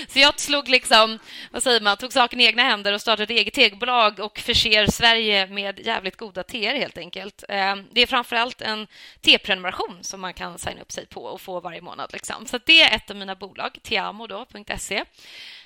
Så 0.08 0.20
jag 0.20 0.40
slog 0.40 0.70
liksom, 0.70 1.20
vad 1.52 1.64
säger 1.64 1.82
man, 1.82 1.98
tog 1.98 2.14
saken 2.14 2.40
i 2.40 2.46
egna 2.46 2.64
händer 2.64 2.94
och 2.94 3.02
startade 3.02 3.24
ett 3.24 3.40
eget 3.40 3.54
tebolag 3.54 4.20
och 4.20 4.40
förser 4.40 4.88
Sverige 4.88 5.48
med 5.48 5.80
jävligt 5.80 6.18
goda 6.18 6.44
teer 6.44 6.76
helt 6.76 6.98
enkelt. 6.98 7.44
Eh, 7.50 7.76
det 7.92 8.02
är 8.02 8.08
framför 8.08 8.36
allt 8.36 8.62
en 8.62 8.88
teprenumeration 9.22 9.98
som 10.02 10.22
man 10.22 10.34
kan 10.34 10.60
signa 10.60 10.82
upp 10.82 10.87
sig 10.92 11.06
på 11.06 11.24
och 11.24 11.42
få 11.42 11.60
varje 11.60 11.82
månad. 11.82 12.14
Liksom. 12.14 12.46
Så 12.46 12.60
det 12.66 12.82
är 12.82 12.96
ett 12.96 13.10
av 13.10 13.16
mina 13.16 13.36
bolag, 13.36 13.80
tiamo.se. 13.84 15.06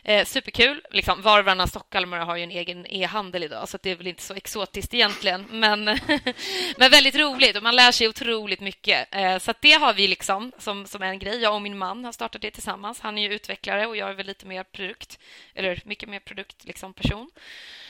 Eh, 0.04 0.26
superkul. 0.26 0.82
Liksom, 0.92 1.22
var 1.22 1.40
och 1.40 1.46
varannan 1.46 1.68
stockholmare 1.68 2.24
har 2.24 2.36
ju 2.36 2.44
en 2.44 2.52
egen 2.52 2.86
e-handel 2.86 3.44
idag 3.44 3.70
så 3.70 3.78
det 3.82 3.92
är 3.92 3.96
väl 3.96 4.08
inte 4.08 4.24
så 4.24 4.34
exotiskt 4.34 4.94
egentligen. 4.94 5.46
Men, 5.50 5.84
men 6.78 6.92
väldigt 6.92 7.16
roligt 7.16 7.58
och 7.58 7.64
man 7.64 7.76
lär 7.76 7.92
sig 7.92 8.08
otroligt 8.08 8.60
mycket. 8.60 9.16
Eh, 9.16 9.38
så 9.38 9.54
det 9.62 9.72
har 9.72 9.94
vi 9.94 10.08
liksom 10.08 10.52
som, 10.58 10.86
som 10.86 11.02
en 11.02 11.20
grej. 11.20 11.42
Jag 11.42 11.56
och 11.56 11.62
min 11.62 11.78
man 11.78 12.06
har 12.06 12.12
startat 12.12 12.42
det 12.42 12.52
tillsammans. 12.52 13.00
Han 13.00 13.18
är 13.18 13.22
ju 13.22 13.36
utvecklare 13.36 13.88
och 13.88 13.98
jag 13.98 14.10
är 14.10 14.14
väl 14.14 14.26
lite 14.26 14.46
mer 14.46 14.64
produkt, 14.64 15.20
eller 15.56 15.82
mycket 15.86 16.10
mer 16.10 16.20
produkt 16.20 16.66
liksom 16.66 16.94
person. 16.94 17.32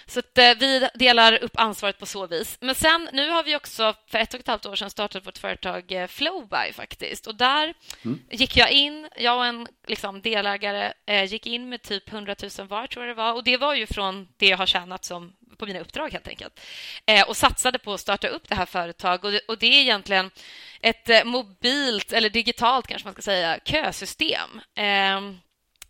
Så 0.05 0.19
att, 0.19 0.37
eh, 0.37 0.53
vi 0.59 0.87
delar 0.93 1.43
upp 1.43 1.51
ansvaret 1.55 1.99
på 1.99 2.05
så 2.05 2.27
vis. 2.27 2.57
Men 2.61 2.75
sen, 2.75 3.09
nu 3.13 3.29
har 3.29 3.43
vi 3.43 3.55
också 3.55 3.95
för 4.07 4.19
ett 4.19 4.33
och 4.33 4.39
ett 4.39 4.47
halvt 4.47 4.65
år 4.65 4.75
sedan 4.75 4.89
startat 4.89 5.27
vårt 5.27 5.37
företag 5.37 5.91
eh, 5.91 6.07
Flowby 6.07 6.73
faktiskt. 6.73 7.27
Och 7.27 7.35
där 7.35 7.73
mm. 8.05 8.19
gick 8.31 8.57
jag 8.57 8.71
in, 8.71 9.07
jag 9.17 9.37
och 9.37 9.45
en 9.45 9.67
liksom, 9.87 10.21
delägare 10.21 10.93
eh, 11.05 11.23
gick 11.23 11.47
in 11.47 11.69
med 11.69 11.81
typ 11.81 12.00
Typ 12.05 12.13
100 12.13 12.35
000 12.57 12.67
var, 12.67 12.87
tror 12.87 13.05
jag 13.05 13.17
det 13.17 13.21
var. 13.21 13.33
Och 13.33 13.43
det 13.43 13.57
var 13.57 13.75
ju 13.75 13.87
från 13.87 14.27
det 14.37 14.47
jag 14.47 14.57
har 14.57 14.65
tjänat 14.65 15.05
som 15.05 15.33
på 15.57 15.65
mina 15.65 15.79
uppdrag 15.79 16.11
helt 16.11 16.27
enkelt. 16.27 16.59
Eh, 17.05 17.27
och 17.27 17.37
satsade 17.37 17.79
på 17.79 17.93
att 17.93 17.99
starta 17.99 18.27
upp 18.27 18.49
det 18.49 18.55
här 18.55 18.65
företaget. 18.65 19.23
Och 19.23 19.31
det, 19.31 19.39
och 19.47 19.57
det 19.57 19.65
är 19.65 19.81
egentligen 19.81 20.31
ett 20.81 21.09
eh, 21.09 21.23
mobilt, 21.23 22.11
eller 22.13 22.29
digitalt 22.29 22.87
kanske 22.87 23.07
man 23.07 23.13
ska 23.13 23.21
säga, 23.21 23.59
kösystem. 23.65 24.61
Eh, 24.75 25.21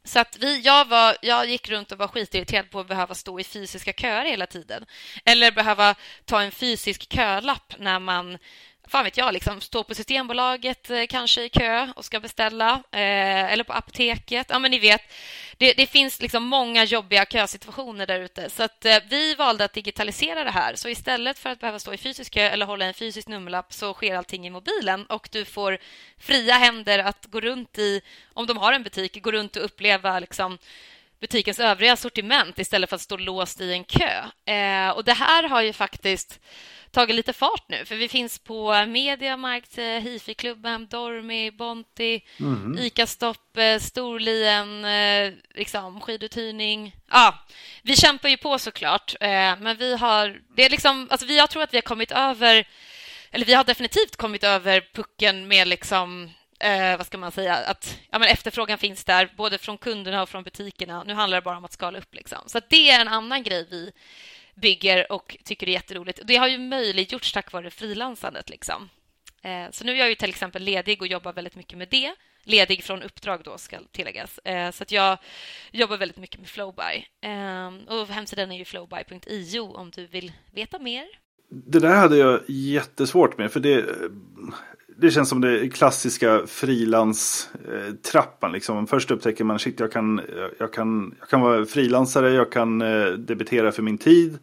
så 0.04 0.20
att 0.20 0.38
vi, 0.40 0.62
jag, 0.62 0.86
var, 0.86 1.18
jag 1.22 1.50
gick 1.50 1.70
runt 1.70 1.92
och 1.92 1.98
var 1.98 2.08
skitirriterad 2.08 2.70
på 2.70 2.80
att 2.80 2.88
behöva 2.88 3.16
stå 3.16 3.40
i 3.40 3.44
fysiska 3.44 3.94
köer 3.94 4.26
hela 4.26 4.46
tiden. 4.46 4.86
Eller 5.26 5.52
behöva 5.52 5.96
ta 6.26 6.42
en 6.42 6.52
fysisk 6.52 7.14
kölapp 7.14 7.74
när 7.78 8.00
man 8.00 8.38
fan 8.92 9.04
vet 9.04 9.18
jag, 9.18 9.34
liksom, 9.34 9.62
står 9.62 9.84
på 9.84 9.96
Systembolaget 9.96 10.90
eh, 10.90 11.06
kanske 11.10 11.44
i 11.44 11.50
kö 11.50 11.88
och 11.96 12.06
ska 12.06 12.20
beställa 12.20 12.72
eh, 12.92 13.54
eller 13.54 13.64
på 13.64 13.74
apoteket. 13.74 14.48
Ja, 14.50 14.60
men 14.60 14.72
ni 14.72 14.80
vet, 14.80 15.02
det, 15.58 15.74
det 15.74 15.88
finns 15.88 16.22
liksom 16.22 16.44
många 16.44 16.84
jobbiga 16.84 17.26
kösituationer 17.26 18.08
där 18.08 18.20
ute. 18.20 18.50
Så 18.50 18.64
att, 18.64 18.86
eh, 18.86 18.98
vi 19.10 19.36
valde 19.36 19.64
att 19.64 19.74
digitalisera 19.74 20.44
det 20.44 20.52
här. 20.52 20.76
Så 20.76 20.90
istället 20.90 21.40
för 21.40 21.50
att 21.50 21.60
behöva 21.60 21.80
stå 21.80 21.94
i 21.94 21.98
fysisk 21.98 22.34
kö 22.34 22.42
eller 22.42 22.66
hålla 22.66 22.86
en 22.86 22.94
fysisk 22.94 23.28
nummerlapp 23.28 23.74
så 23.74 23.94
sker 23.94 24.16
allting 24.16 24.48
i 24.48 24.50
mobilen 24.50 25.06
och 25.06 25.30
du 25.32 25.46
får 25.46 25.78
fria 26.18 26.54
händer 26.54 27.00
att 27.00 27.26
gå 27.26 27.40
runt 27.40 27.78
i, 27.78 28.02
om 28.34 28.48
de 28.48 28.58
har 28.58 28.74
en 28.74 28.84
butik, 28.84 29.24
gå 29.24 29.32
runt 29.32 29.56
och 29.56 29.66
uppleva 29.66 30.20
liksom, 30.20 30.58
butikens 31.22 31.60
övriga 31.60 31.96
sortiment 31.96 32.60
istället 32.60 32.90
för 32.90 32.96
att 32.96 33.02
stå 33.02 33.18
låst 33.18 33.62
i 33.62 33.74
en 33.74 33.84
kö. 33.84 34.24
Eh, 34.54 34.90
och 34.90 35.04
Det 35.04 35.14
här 35.14 35.50
har 35.50 35.62
ju 35.62 35.74
faktiskt 35.74 36.40
tagit 36.92 37.16
lite 37.16 37.34
fart 37.34 37.70
nu. 37.70 37.86
För 37.86 37.96
vi 37.96 38.10
finns 38.10 38.40
på 38.40 38.86
Mediamarkt, 38.86 39.78
eh, 39.78 39.86
Hifi-klubben, 39.86 40.88
Dormi, 40.88 41.52
Bonti, 41.52 42.22
mm. 42.40 42.78
Ica-stopp, 42.80 43.58
eh, 43.58 43.80
Storlien, 43.80 44.86
eh, 44.86 45.34
liksom, 45.56 46.02
skiduthyrning. 46.02 46.96
Ja, 47.12 47.46
vi 47.82 47.96
kämpar 47.96 48.30
ju 48.30 48.38
på 48.38 48.60
såklart, 48.60 49.16
men 49.20 49.78
vi 49.78 49.98
har... 49.98 50.42
Det 50.56 50.66
är 50.66 50.70
liksom, 50.70 51.08
alltså 51.12 51.28
vi, 51.28 51.38
jag 51.38 51.50
tror 51.50 51.64
att 51.64 51.74
vi 51.74 51.78
har 51.78 51.82
kommit 51.82 52.12
över... 52.12 52.68
Eller 53.32 53.46
vi 53.46 53.54
har 53.54 53.64
definitivt 53.64 54.16
kommit 54.16 54.44
över 54.44 54.84
pucken 54.94 55.48
med 55.48 55.68
liksom 55.68 56.32
eh, 56.62 56.98
vad 56.98 57.06
ska 57.06 57.18
man 57.18 57.32
säga, 57.32 57.56
att 57.56 58.00
ja, 58.10 58.20
men 58.20 58.28
efterfrågan 58.28 58.78
finns 58.78 59.04
där 59.04 59.30
både 59.38 59.58
från 59.58 59.78
kunderna 59.78 60.22
och 60.22 60.30
från 60.30 60.44
butikerna. 60.44 61.04
Nu 61.04 61.14
handlar 61.14 61.38
det 61.38 61.42
bara 61.42 61.58
om 61.58 61.66
att 61.66 61.74
skala 61.74 62.00
upp. 62.00 62.16
Liksom. 62.16 62.40
Så 62.46 62.60
det 62.70 62.90
är 62.90 63.02
en 63.02 63.08
annan 63.08 63.44
grej 63.44 63.68
vi 63.72 63.92
bygger 64.56 65.12
och 65.12 65.38
tycker 65.44 65.68
är 65.68 65.72
jätteroligt. 65.72 66.20
Det 66.24 66.36
har 66.36 66.48
ju 66.48 66.58
möjliggjorts 66.58 67.34
tack 67.34 67.52
vare 67.52 67.70
frilansandet. 67.70 68.50
Liksom. 68.50 68.90
Eh, 69.42 69.72
så 69.72 69.86
nu 69.86 69.92
är 69.92 69.96
jag 69.96 70.10
ju 70.10 70.16
till 70.16 70.30
exempel 70.30 70.64
ledig 70.64 71.02
och 71.02 71.08
jobbar 71.08 71.34
väldigt 71.34 71.56
mycket 71.56 71.78
med 71.78 71.88
det. 71.92 72.16
Ledig 72.44 72.84
från 72.84 73.04
uppdrag 73.04 73.42
då, 73.44 73.58
ska 73.58 73.78
tilläggas. 73.92 74.38
Eh, 74.38 74.72
så 74.72 74.84
att 74.84 74.92
jag 74.92 75.18
jobbar 75.72 75.98
väldigt 75.98 76.18
mycket 76.18 76.40
med 76.40 76.50
Flowby. 76.50 77.06
Eh, 77.22 77.98
och 77.98 78.08
hemsidan 78.08 78.52
är 78.52 78.58
ju 78.58 78.66
flowby.io 78.66 79.60
om 79.60 79.92
du 79.92 80.08
vill 80.08 80.32
veta 80.52 80.80
mer. 80.80 81.06
Det 81.50 81.80
där 81.80 81.96
hade 81.96 82.18
jag 82.18 82.42
jättesvårt 82.48 83.38
med, 83.38 83.52
för 83.52 83.60
det 83.60 83.86
det 85.02 85.12
känns 85.12 85.30
som 85.30 85.42
det 85.42 85.70
klassiska 85.70 86.42
frilanstrappan. 86.48 88.52
Liksom. 88.52 88.88
Först 88.88 89.12
upptäcker 89.12 89.44
man 89.44 89.60
shit, 89.60 89.80
jag 89.80 89.92
kan, 89.92 90.22
jag 90.60 90.74
kan, 90.74 91.16
jag 91.20 91.30
kan 91.30 91.42
vara 91.42 91.66
frilansare, 91.66 92.32
jag 92.32 92.52
kan 92.52 92.82
eh, 92.82 93.06
debitera 93.06 93.72
för 93.72 93.82
min 93.82 93.98
tid. 93.98 94.40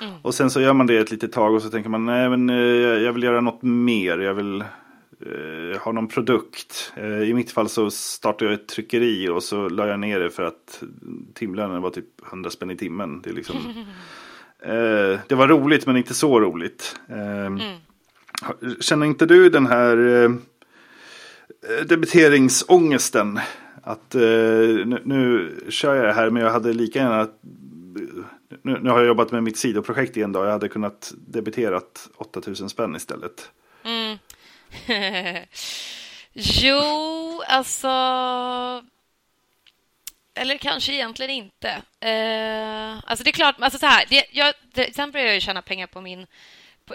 Mm. 0.00 0.14
Och 0.22 0.34
sen 0.34 0.50
så 0.50 0.60
gör 0.60 0.72
man 0.72 0.86
det 0.86 0.96
ett 0.96 1.10
litet 1.10 1.32
tag 1.32 1.54
och 1.54 1.62
så 1.62 1.70
tänker 1.70 1.90
man 1.90 2.06
nej 2.06 2.28
men 2.28 2.50
eh, 2.50 2.56
jag 3.02 3.12
vill 3.12 3.22
göra 3.22 3.40
något 3.40 3.62
mer. 3.62 4.18
Jag 4.18 4.34
vill 4.34 4.60
eh, 4.60 5.80
ha 5.80 5.92
någon 5.92 6.08
produkt. 6.08 6.92
Eh, 6.96 7.22
I 7.22 7.34
mitt 7.34 7.50
fall 7.50 7.68
så 7.68 7.90
startade 7.90 8.50
jag 8.50 8.60
ett 8.60 8.68
tryckeri 8.68 9.28
och 9.28 9.42
så 9.42 9.68
la 9.68 9.86
jag 9.86 10.00
ner 10.00 10.20
det 10.20 10.30
för 10.30 10.42
att 10.42 10.82
timlönen 11.34 11.82
var 11.82 11.90
typ 11.90 12.26
100 12.28 12.50
spänn 12.50 12.70
i 12.70 12.76
timmen. 12.76 13.20
Det, 13.24 13.32
liksom, 13.32 13.56
eh, 14.62 15.18
det 15.26 15.34
var 15.34 15.48
roligt 15.48 15.86
men 15.86 15.96
inte 15.96 16.14
så 16.14 16.40
roligt. 16.40 17.00
Eh, 17.08 17.46
mm. 17.46 17.60
Känner 18.80 19.06
inte 19.06 19.26
du 19.26 19.48
den 19.48 19.66
här 19.66 20.24
eh, 20.24 20.30
debiteringsångesten? 21.86 23.40
Att 23.82 24.14
eh, 24.14 24.20
nu, 24.20 25.02
nu, 25.04 25.54
kör 25.68 25.94
jag 25.94 26.06
det 26.06 26.12
här 26.12 26.30
men 26.30 26.42
jag 26.42 26.50
hade 26.50 26.72
lika 26.72 26.98
gärna 26.98 27.28
nu, 28.62 28.78
nu 28.82 28.90
har 28.90 28.98
jag 28.98 29.06
jobbat 29.06 29.32
med 29.32 29.42
mitt 29.42 29.56
sidoprojekt 29.56 30.16
i 30.16 30.22
en 30.22 30.32
dag. 30.32 30.46
Jag 30.46 30.52
hade 30.52 30.68
kunnat 30.68 31.12
debiterat 31.16 32.08
8000 32.16 32.68
spänn 32.68 32.96
istället. 32.96 33.50
Mm. 33.84 34.18
jo, 36.32 37.42
alltså... 37.48 37.88
Eller 40.34 40.58
kanske 40.58 40.92
egentligen 40.92 41.30
inte. 41.30 41.68
Eh, 42.00 43.10
alltså 43.10 43.24
det 43.24 43.30
är 43.30 43.32
klart, 43.32 43.56
alltså 43.58 43.78
så 43.78 43.86
här, 43.86 44.04
det, 44.08 44.24
jag, 44.30 44.54
till 44.74 44.82
exempel 44.82 45.24
jag 45.24 45.42
tjäna 45.42 45.62
pengar 45.62 45.86
på 45.86 46.00
min 46.00 46.26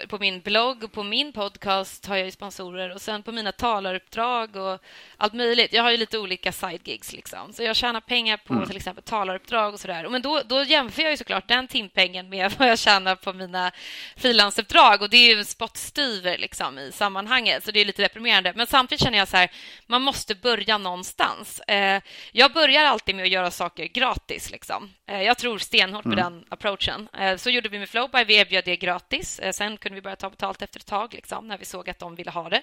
på 0.08 0.18
min 0.18 0.40
blogg 0.40 0.84
och 0.84 0.92
på 0.92 1.02
min 1.02 1.32
podcast 1.32 2.06
har 2.06 2.16
jag 2.16 2.24
ju 2.24 2.30
sponsorer 2.30 2.94
och 2.94 3.00
sen 3.00 3.22
på 3.22 3.32
mina 3.32 3.52
talaruppdrag 3.52 4.56
och 4.56 4.82
allt 5.16 5.32
möjligt. 5.32 5.72
Jag 5.72 5.82
har 5.82 5.90
ju 5.90 5.96
lite 5.96 6.18
olika 6.18 6.52
side 6.52 6.88
gigs 6.88 7.12
liksom. 7.12 7.52
Så 7.52 7.62
jag 7.62 7.76
tjänar 7.76 8.00
pengar 8.00 8.36
på 8.36 8.54
mm. 8.54 8.66
till 8.66 8.76
exempel 8.76 9.04
talaruppdrag 9.04 9.74
och 9.74 9.80
sådär. 9.80 10.08
Men 10.08 10.22
då, 10.22 10.42
då 10.44 10.64
jämför 10.64 11.02
jag 11.02 11.10
ju 11.10 11.16
såklart 11.16 11.48
den 11.48 11.68
timpengen 11.68 12.28
med 12.28 12.52
vad 12.58 12.68
jag 12.68 12.78
tjänar 12.78 13.14
på 13.14 13.32
mina 13.32 13.72
frilansuppdrag 14.16 15.02
och 15.02 15.10
det 15.10 15.16
är 15.16 15.34
ju 15.34 15.38
en 15.38 15.44
spottstyver 15.44 16.38
liksom 16.38 16.78
i 16.78 16.92
sammanhanget. 16.92 17.64
Så 17.64 17.70
det 17.70 17.80
är 17.80 17.84
lite 17.84 18.02
deprimerande. 18.02 18.52
Men 18.56 18.66
samtidigt 18.66 19.02
känner 19.02 19.18
jag 19.18 19.28
så 19.28 19.36
här, 19.36 19.50
man 19.86 20.02
måste 20.02 20.34
börja 20.34 20.78
någonstans. 20.78 21.60
Eh, 21.60 22.02
jag 22.32 22.52
börjar 22.52 22.84
alltid 22.84 23.14
med 23.14 23.22
att 23.22 23.30
göra 23.30 23.50
saker 23.50 23.84
gratis 23.84 24.50
liksom. 24.50 24.90
Eh, 25.12 25.22
jag 25.22 25.38
tror 25.38 25.58
stenhårt 25.58 26.02
på 26.02 26.12
mm. 26.12 26.24
den 26.24 26.44
approachen. 26.48 27.08
Eh, 27.18 27.36
så 27.36 27.50
gjorde 27.50 27.68
vi 27.68 27.78
med 27.78 27.88
Flowby. 27.88 28.24
Vi 28.24 28.36
erbjöd 28.36 28.64
det 28.64 28.76
gratis. 28.76 29.38
Eh, 29.38 29.52
sen 29.52 29.76
kunde 29.76 29.94
vi 29.94 30.02
börja 30.02 30.16
ta 30.16 30.30
betalt 30.30 30.62
efter 30.62 30.80
ett 30.80 30.86
tag 30.86 31.14
liksom, 31.14 31.48
när 31.48 31.58
vi 31.58 31.64
såg 31.64 31.90
att 31.90 31.98
de 31.98 32.14
ville 32.14 32.30
ha 32.30 32.48
det. 32.48 32.62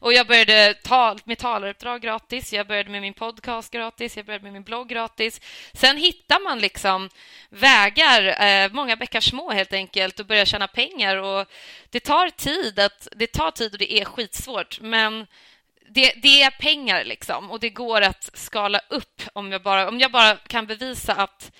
Och 0.00 0.12
Jag 0.12 0.26
började 0.26 0.74
ta 0.74 1.16
med 1.24 1.38
talaruppdrag 1.38 2.02
gratis. 2.02 2.52
Jag 2.52 2.66
började 2.66 2.90
med 2.90 3.00
min 3.00 3.14
podcast 3.14 3.70
gratis. 3.72 4.16
Jag 4.16 4.26
började 4.26 4.42
med 4.42 4.52
min 4.52 4.62
blogg 4.62 4.88
gratis. 4.88 5.40
Sen 5.72 5.96
hittar 5.96 6.40
man 6.44 6.58
liksom 6.58 7.10
vägar, 7.48 8.68
många 8.68 8.96
bäckar 8.96 9.20
små 9.20 9.50
helt 9.50 9.72
enkelt 9.72 10.20
och 10.20 10.26
börjar 10.26 10.44
tjäna 10.44 10.68
pengar. 10.68 11.16
Och 11.16 11.46
det 11.90 12.00
tar 12.00 12.28
tid 12.28 12.78
att, 12.78 13.08
det 13.16 13.26
tar 13.26 13.50
tid 13.50 13.72
och 13.72 13.78
det 13.78 13.92
är 13.92 14.04
skitsvårt. 14.04 14.80
Men 14.80 15.26
det, 15.88 16.12
det, 16.22 16.42
är 16.42 16.50
pengar 16.50 17.04
liksom 17.04 17.50
och 17.50 17.60
det 17.60 17.70
går 17.70 18.00
att 18.00 18.30
skala 18.34 18.80
upp 18.88 19.22
om 19.32 19.52
jag 19.52 19.62
bara, 19.62 19.88
om 19.88 20.00
jag 20.00 20.12
bara 20.12 20.36
kan 20.36 20.66
bevisa 20.66 21.14
att 21.14 21.52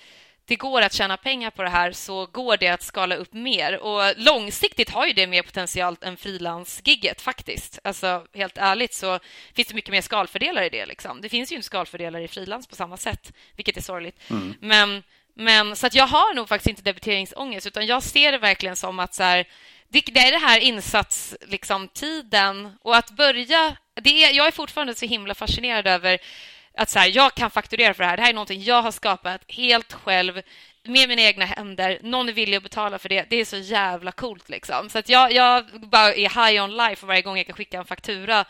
det 0.51 0.55
går 0.55 0.81
att 0.81 0.93
tjäna 0.93 1.17
pengar 1.17 1.49
på 1.49 1.63
det 1.63 1.69
här 1.69 1.91
så 1.91 2.25
går 2.25 2.57
det 2.57 2.67
att 2.67 2.83
skala 2.83 3.15
upp 3.15 3.33
mer. 3.33 3.77
Och 3.77 4.13
Långsiktigt 4.17 4.89
har 4.89 5.07
ju 5.07 5.13
det 5.13 5.27
mer 5.27 5.41
potential 5.41 5.97
än 6.01 6.17
frilansgigget 6.17 7.21
faktiskt. 7.21 7.79
Alltså, 7.83 8.25
helt 8.33 8.57
ärligt 8.57 8.93
så 8.93 9.19
finns 9.53 9.67
det 9.67 9.73
mycket 9.73 9.91
mer 9.91 10.01
skalfördelar 10.01 10.63
i 10.63 10.69
det. 10.69 10.85
Liksom. 10.85 11.21
Det 11.21 11.29
finns 11.29 11.51
ju 11.51 11.55
inte 11.55 11.65
skalfördelar 11.65 12.19
i 12.19 12.27
frilans 12.27 12.67
på 12.67 12.75
samma 12.75 12.97
sätt, 12.97 13.33
vilket 13.55 13.77
är 13.77 13.81
sorgligt. 13.81 14.19
Mm. 14.29 14.53
Men, 14.61 15.03
men, 15.35 15.75
så 15.75 15.87
att 15.87 15.95
jag 15.95 16.07
har 16.07 16.33
nog 16.33 16.49
faktiskt 16.49 16.69
inte 16.69 16.81
debiteringsångest 16.81 17.67
utan 17.67 17.85
jag 17.85 18.03
ser 18.03 18.31
det 18.31 18.37
verkligen 18.37 18.75
som 18.75 18.99
att 18.99 19.13
så 19.13 19.23
här, 19.23 19.47
det, 19.89 20.01
det 20.01 20.19
är 20.19 20.31
det 20.31 20.37
här 20.47 20.59
insatstiden 20.59 21.49
liksom, 21.49 22.77
och 22.81 22.95
att 22.95 23.11
börja... 23.11 23.77
Det 24.01 24.23
är, 24.23 24.33
jag 24.33 24.47
är 24.47 24.51
fortfarande 24.51 24.95
så 24.95 25.05
himla 25.05 25.35
fascinerad 25.35 25.87
över 25.87 26.19
att 26.77 26.89
så 26.89 26.99
här, 26.99 27.11
jag 27.15 27.33
kan 27.33 27.51
fakturera 27.51 27.93
för 27.93 28.03
det 28.03 28.09
här. 28.09 28.17
Det 28.17 28.23
här 28.23 28.29
är 28.29 28.33
någonting 28.33 28.63
jag 28.63 28.81
har 28.81 28.91
skapat 28.91 29.41
helt 29.47 29.93
själv 29.93 30.41
med 30.83 31.09
mina 31.09 31.21
egna 31.21 31.45
händer. 31.45 31.99
Någon 32.03 32.29
är 32.29 32.33
villig 32.33 32.57
att 32.57 32.63
betala 32.63 32.99
för 32.99 33.09
det. 33.09 33.25
Det 33.29 33.35
är 33.35 33.45
så 33.45 33.57
jävla 33.57 34.11
coolt. 34.11 34.49
Liksom. 34.49 34.89
Så 34.89 34.99
att 34.99 35.09
jag, 35.09 35.31
jag 35.31 35.65
bara 35.91 36.13
är 36.13 36.47
high 36.47 36.63
on 36.63 36.77
life 36.77 37.05
varje 37.05 37.21
gång 37.21 37.37
jag 37.37 37.45
kan 37.45 37.55
skicka 37.55 37.77
en 37.77 37.85
faktura. 37.85 38.45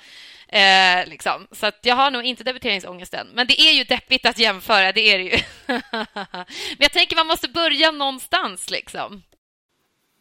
Eh, 0.47 1.07
liksom. 1.07 1.47
Så 1.51 1.65
att 1.65 1.79
jag 1.81 1.95
har 1.95 2.11
nog 2.11 2.23
inte 2.23 2.43
debiteringsångesten. 2.43 3.27
Men 3.33 3.47
det 3.47 3.61
är 3.61 3.71
ju 3.71 3.83
deppigt 3.83 4.25
att 4.25 4.39
jämföra, 4.39 4.91
det 4.91 5.01
är 5.01 5.17
det 5.17 5.23
ju. 5.23 5.37
Men 5.67 6.45
jag 6.77 6.91
tänker 6.91 7.15
man 7.15 7.27
måste 7.27 7.49
börja 7.49 7.91
någonstans. 7.91 8.69
Liksom. 8.69 9.21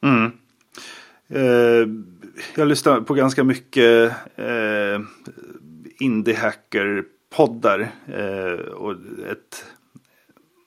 Mm. 0.03 0.33
Eh, 1.35 1.89
jag 2.57 2.69
lyssnar 2.69 3.01
på 3.01 3.15
ganska 3.15 3.45
mycket 3.45 4.13
eh, 4.37 5.01
indie-hacker 6.01 7.05
poddar. 7.31 7.91
Eh, 8.07 8.73
och 8.73 8.93
ett, 9.31 9.65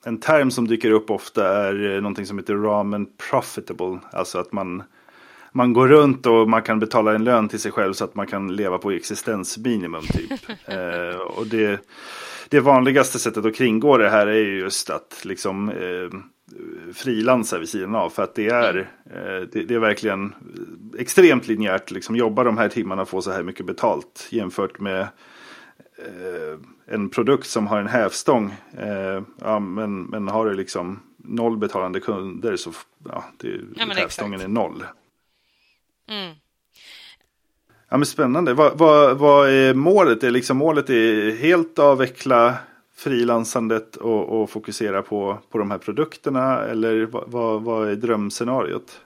en 0.05 0.19
term 0.19 0.51
som 0.51 0.67
dyker 0.67 0.91
upp 0.91 1.11
ofta 1.11 1.67
är 1.67 2.01
någonting 2.01 2.25
som 2.25 2.37
heter 2.37 2.55
ramen 2.55 3.07
profitable. 3.29 3.99
Alltså 4.11 4.39
att 4.39 4.51
man, 4.51 4.83
man 5.51 5.73
går 5.73 5.87
runt 5.87 6.25
och 6.25 6.49
man 6.49 6.61
kan 6.61 6.79
betala 6.79 7.15
en 7.15 7.23
lön 7.23 7.49
till 7.49 7.59
sig 7.59 7.71
själv 7.71 7.93
så 7.93 8.03
att 8.03 8.15
man 8.15 8.27
kan 8.27 8.55
leva 8.55 8.77
på 8.77 8.91
existensminimum 8.91 10.03
typ. 10.03 10.31
eh, 10.65 11.19
och 11.19 11.47
det, 11.47 11.81
det 12.49 12.59
vanligaste 12.59 13.19
sättet 13.19 13.45
att 13.45 13.55
kringgå 13.55 13.97
det 13.97 14.09
här 14.09 14.27
är 14.27 14.43
just 14.43 14.89
att 14.89 15.21
liksom 15.25 15.69
eh, 15.69 16.19
frilansa 16.93 17.59
vid 17.59 17.69
sidan 17.69 17.95
av. 17.95 18.09
För 18.09 18.23
att 18.23 18.35
det 18.35 18.47
är, 18.47 18.77
eh, 19.05 19.47
det, 19.51 19.63
det, 19.63 19.75
är 19.75 19.79
verkligen 19.79 20.33
extremt 20.97 21.47
linjärt. 21.47 21.91
Liksom 21.91 22.15
jobba 22.15 22.43
de 22.43 22.57
här 22.57 22.69
timmarna 22.69 23.01
och 23.01 23.09
få 23.09 23.21
så 23.21 23.31
här 23.31 23.43
mycket 23.43 23.65
betalt 23.65 24.27
jämfört 24.29 24.79
med 24.79 25.01
eh, 25.01 25.07
en 26.85 27.09
produkt 27.09 27.47
som 27.47 27.67
har 27.67 27.79
en 27.79 27.87
hävstång. 27.87 28.55
Eh, 28.77 29.23
ja, 29.41 29.59
men, 29.59 30.03
men 30.03 30.27
har 30.27 30.45
du 30.45 30.53
liksom 30.53 30.99
noll 31.17 31.57
betalande 31.57 31.99
kunder 31.99 32.55
så 32.55 32.71
ja, 33.09 33.23
det, 33.37 33.47
ja, 33.75 33.85
hävstången 33.85 34.33
exakt. 34.33 34.49
är 34.49 34.53
noll. 34.53 34.85
Mm. 36.09 36.35
Ja, 37.89 37.97
men 37.97 38.05
spännande. 38.05 38.53
Vad, 38.53 38.77
vad, 38.77 39.17
vad 39.17 39.49
är 39.49 39.73
målet? 39.73 40.23
Är 40.23 40.31
liksom 40.31 40.57
målet 40.57 40.89
är 40.89 41.35
helt 41.35 41.79
avveckla 41.79 42.55
frilansandet 42.95 43.95
och, 43.95 44.41
och, 44.41 44.49
fokusera 44.49 45.01
på, 45.01 45.37
på 45.51 45.57
de 45.57 45.71
här 45.71 45.77
produkterna? 45.77 46.63
Eller 46.63 47.05
vad, 47.05 47.63
vad 47.63 47.89
är 47.89 47.95
drömscenariot? 47.95 49.01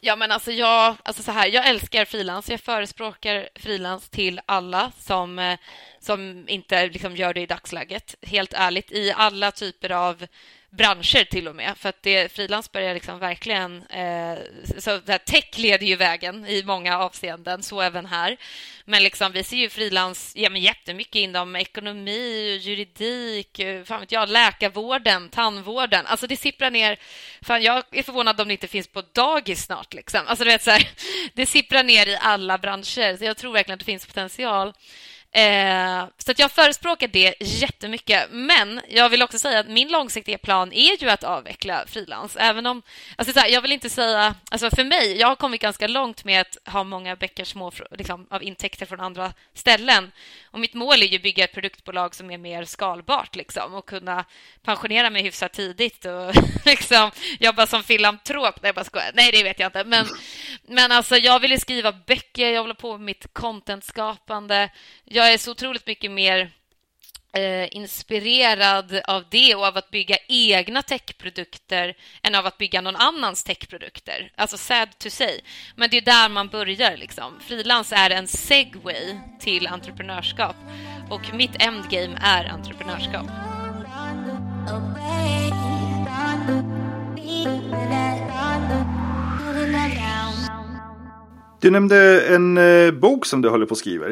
Ja, 0.00 0.16
men 0.16 0.30
alltså 0.30 0.52
jag, 0.52 0.94
alltså 1.02 1.22
så 1.22 1.32
här, 1.32 1.46
jag 1.46 1.68
älskar 1.68 2.04
frilans. 2.04 2.50
Jag 2.50 2.60
förespråkar 2.60 3.48
frilans 3.54 4.08
till 4.08 4.40
alla 4.46 4.92
som, 4.98 5.38
eh, 5.38 5.58
som 6.00 6.48
inte 6.48 6.86
liksom 6.86 7.16
gör 7.16 7.34
det 7.34 7.40
i 7.40 7.46
dagsläget. 7.46 8.14
Helt 8.22 8.52
ärligt, 8.52 8.92
i 8.92 9.12
alla 9.16 9.50
typer 9.50 9.92
av 9.92 10.26
branscher 10.70 11.24
till 11.24 11.48
och 11.48 11.56
med. 11.56 11.78
För 11.78 11.88
att 11.88 12.02
det, 12.02 12.32
frilans 12.32 12.72
börjar 12.72 12.94
liksom 12.94 13.18
verkligen... 13.18 13.86
Eh, 13.86 14.38
så 14.78 14.98
där 14.98 15.18
tech 15.18 15.58
leder 15.58 15.86
ju 15.86 15.96
vägen 15.96 16.46
i 16.46 16.62
många 16.64 16.98
avseenden, 16.98 17.62
så 17.62 17.80
även 17.80 18.06
här. 18.06 18.36
Men 18.84 19.02
liksom, 19.02 19.32
vi 19.32 19.44
ser 19.44 19.56
ju 19.56 19.68
frilans 19.68 20.32
ja, 20.36 20.50
men 20.50 20.60
jättemycket 20.60 21.16
inom 21.16 21.56
ekonomi, 21.56 22.60
juridik, 22.62 23.58
eh, 23.58 23.84
fan 23.84 24.00
vet 24.00 24.12
jag, 24.12 24.28
läkarvården, 24.28 25.28
tandvården. 25.28 26.06
Alltså 26.06 26.26
det 26.26 26.36
sipprar 26.36 26.70
ner. 26.70 26.98
Fan, 27.42 27.62
jag 27.62 27.84
är 27.90 28.02
förvånad 28.02 28.40
om 28.40 28.48
det 28.48 28.54
inte 28.54 28.68
finns 28.68 28.88
på 28.88 29.02
dagis 29.12 29.64
snart. 29.64 29.94
Liksom. 29.94 30.20
Alltså, 30.26 30.44
du 30.44 30.50
vet, 30.50 30.62
så 30.62 30.70
här, 30.70 30.88
det 31.34 31.46
sipprar 31.46 31.82
ner 31.82 32.06
i 32.06 32.16
alla 32.20 32.58
branscher. 32.58 33.16
Så 33.16 33.24
jag 33.24 33.36
tror 33.36 33.52
verkligen 33.52 33.74
att 33.74 33.80
det 33.80 33.84
finns 33.84 34.06
potential. 34.06 34.72
Eh, 35.32 36.06
så 36.18 36.30
att 36.30 36.38
jag 36.38 36.52
förespråkar 36.52 37.08
det 37.08 37.34
jättemycket. 37.40 38.30
Men 38.30 38.80
jag 38.88 39.08
vill 39.08 39.22
också 39.22 39.38
säga 39.38 39.58
att 39.58 39.68
min 39.68 39.88
långsiktiga 39.88 40.38
plan 40.38 40.72
är 40.72 41.02
ju 41.02 41.10
att 41.10 41.24
avveckla 41.24 41.84
frilans. 41.86 42.36
Även 42.36 42.66
om, 42.66 42.82
alltså 43.16 43.32
så 43.32 43.40
här, 43.40 43.48
jag 43.48 43.62
vill 43.62 43.72
inte 43.72 43.90
säga... 43.90 44.34
Alltså 44.50 44.70
för 44.70 44.84
mig, 44.84 45.16
jag 45.18 45.28
har 45.28 45.36
kommit 45.36 45.60
ganska 45.60 45.88
långt 45.88 46.24
med 46.24 46.40
att 46.40 46.72
ha 46.72 46.84
många 46.84 47.16
bäckar 47.16 47.44
små 47.44 47.72
liksom, 47.90 48.26
av 48.30 48.42
intäkter 48.42 48.86
från 48.86 49.00
andra 49.00 49.32
ställen. 49.54 50.12
Och 50.50 50.60
mitt 50.60 50.74
mål 50.74 51.02
är 51.02 51.06
ju 51.06 51.16
att 51.16 51.22
bygga 51.22 51.44
ett 51.44 51.52
produktbolag 51.52 52.14
som 52.14 52.30
är 52.30 52.38
mer 52.38 52.64
skalbart 52.64 53.36
liksom, 53.36 53.74
och 53.74 53.88
kunna 53.88 54.24
pensionera 54.62 55.10
mig 55.10 55.22
hyfsat 55.22 55.52
tidigt 55.52 56.04
och 56.04 56.34
liksom, 56.64 57.10
jobba 57.38 57.66
som 57.66 57.82
filantrop. 57.82 58.62
Nej, 58.62 58.72
bara 58.72 58.84
skojar. 58.84 59.10
Nej, 59.14 59.32
det 59.32 59.42
vet 59.42 59.58
jag 59.60 59.68
inte. 59.68 59.84
Men, 59.84 60.06
men 60.62 60.92
alltså, 60.92 61.16
jag 61.16 61.40
vill 61.40 61.60
skriva 61.60 61.92
böcker, 61.92 62.50
jag 62.50 62.60
håller 62.60 62.74
på 62.74 62.92
med 62.92 63.00
mitt 63.00 63.26
contentskapande. 63.32 64.70
Jag 65.04 65.19
jag 65.20 65.32
är 65.32 65.38
så 65.38 65.50
otroligt 65.50 65.86
mycket 65.86 66.10
mer 66.10 66.50
eh, 67.32 67.76
inspirerad 67.76 69.00
av 69.08 69.24
det 69.30 69.54
och 69.54 69.66
av 69.66 69.76
att 69.76 69.90
bygga 69.90 70.16
egna 70.28 70.82
techprodukter 70.82 71.96
än 72.22 72.34
av 72.34 72.46
att 72.46 72.58
bygga 72.58 72.80
någon 72.80 72.96
annans 72.96 73.44
techprodukter. 73.44 74.32
Alltså 74.36 74.56
sad 74.56 74.98
to 74.98 75.10
say. 75.10 75.40
Men 75.76 75.90
det 75.90 75.96
är 75.96 76.00
där 76.00 76.28
man 76.28 76.48
börjar. 76.48 76.96
Liksom. 76.96 77.40
Frilans 77.40 77.92
är 77.92 78.10
en 78.10 78.28
segway 78.28 79.20
till 79.40 79.66
entreprenörskap 79.66 80.56
och 81.10 81.34
mitt 81.34 81.62
endgame 81.62 82.18
är 82.22 82.44
entreprenörskap. 82.44 83.26
Du 91.60 91.70
nämnde 91.70 92.26
en 92.34 92.58
eh, 92.58 92.90
bok 92.90 93.26
som 93.26 93.42
du 93.42 93.48
håller 93.48 93.66
på 93.66 93.72
att 93.72 93.78
skriva. 93.78 94.06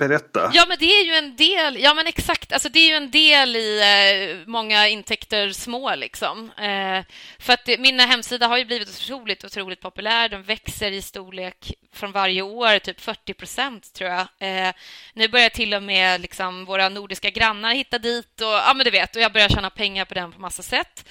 Berätta. 0.00 0.50
Ja, 0.54 0.64
men 0.68 0.76
det 0.80 0.84
är 0.84 1.04
ju 1.04 1.14
en 1.14 1.36
del. 1.36 1.82
Ja, 1.82 1.94
men 1.94 2.06
exakt. 2.06 2.52
Alltså, 2.52 2.68
det 2.68 2.78
är 2.78 2.88
ju 2.88 2.94
en 2.94 3.10
del 3.10 3.56
i 3.56 3.80
eh, 3.80 4.48
många 4.48 4.88
intäkter 4.88 5.50
små. 5.50 5.94
Liksom. 5.94 6.50
Eh, 6.50 7.04
för 7.38 7.52
att 7.52 7.64
det, 7.64 7.78
min 7.80 8.00
hemsida 8.00 8.46
har 8.46 8.58
ju 8.58 8.64
blivit 8.64 8.88
otroligt, 8.88 9.44
otroligt 9.44 9.80
populär. 9.80 10.28
Den 10.28 10.42
växer 10.42 10.92
i 10.92 11.02
storlek 11.02 11.72
från 11.92 12.12
varje 12.12 12.42
år, 12.42 12.78
typ 12.78 13.00
40 13.00 13.34
procent, 13.34 13.92
tror 13.92 14.10
jag. 14.10 14.26
Eh, 14.38 14.72
nu 15.14 15.28
börjar 15.28 15.48
till 15.48 15.74
och 15.74 15.82
med 15.82 16.20
liksom, 16.20 16.64
våra 16.64 16.88
nordiska 16.88 17.30
grannar 17.30 17.74
hitta 17.74 17.98
dit. 17.98 18.40
Och, 18.40 18.46
ja, 18.46 18.72
men 18.76 18.84
du 18.84 18.90
vet, 18.90 19.16
och 19.16 19.22
jag 19.22 19.32
börjar 19.32 19.48
tjäna 19.48 19.70
pengar 19.70 20.04
på 20.04 20.14
den 20.14 20.32
på 20.32 20.40
massa 20.40 20.62
sätt. 20.62 21.04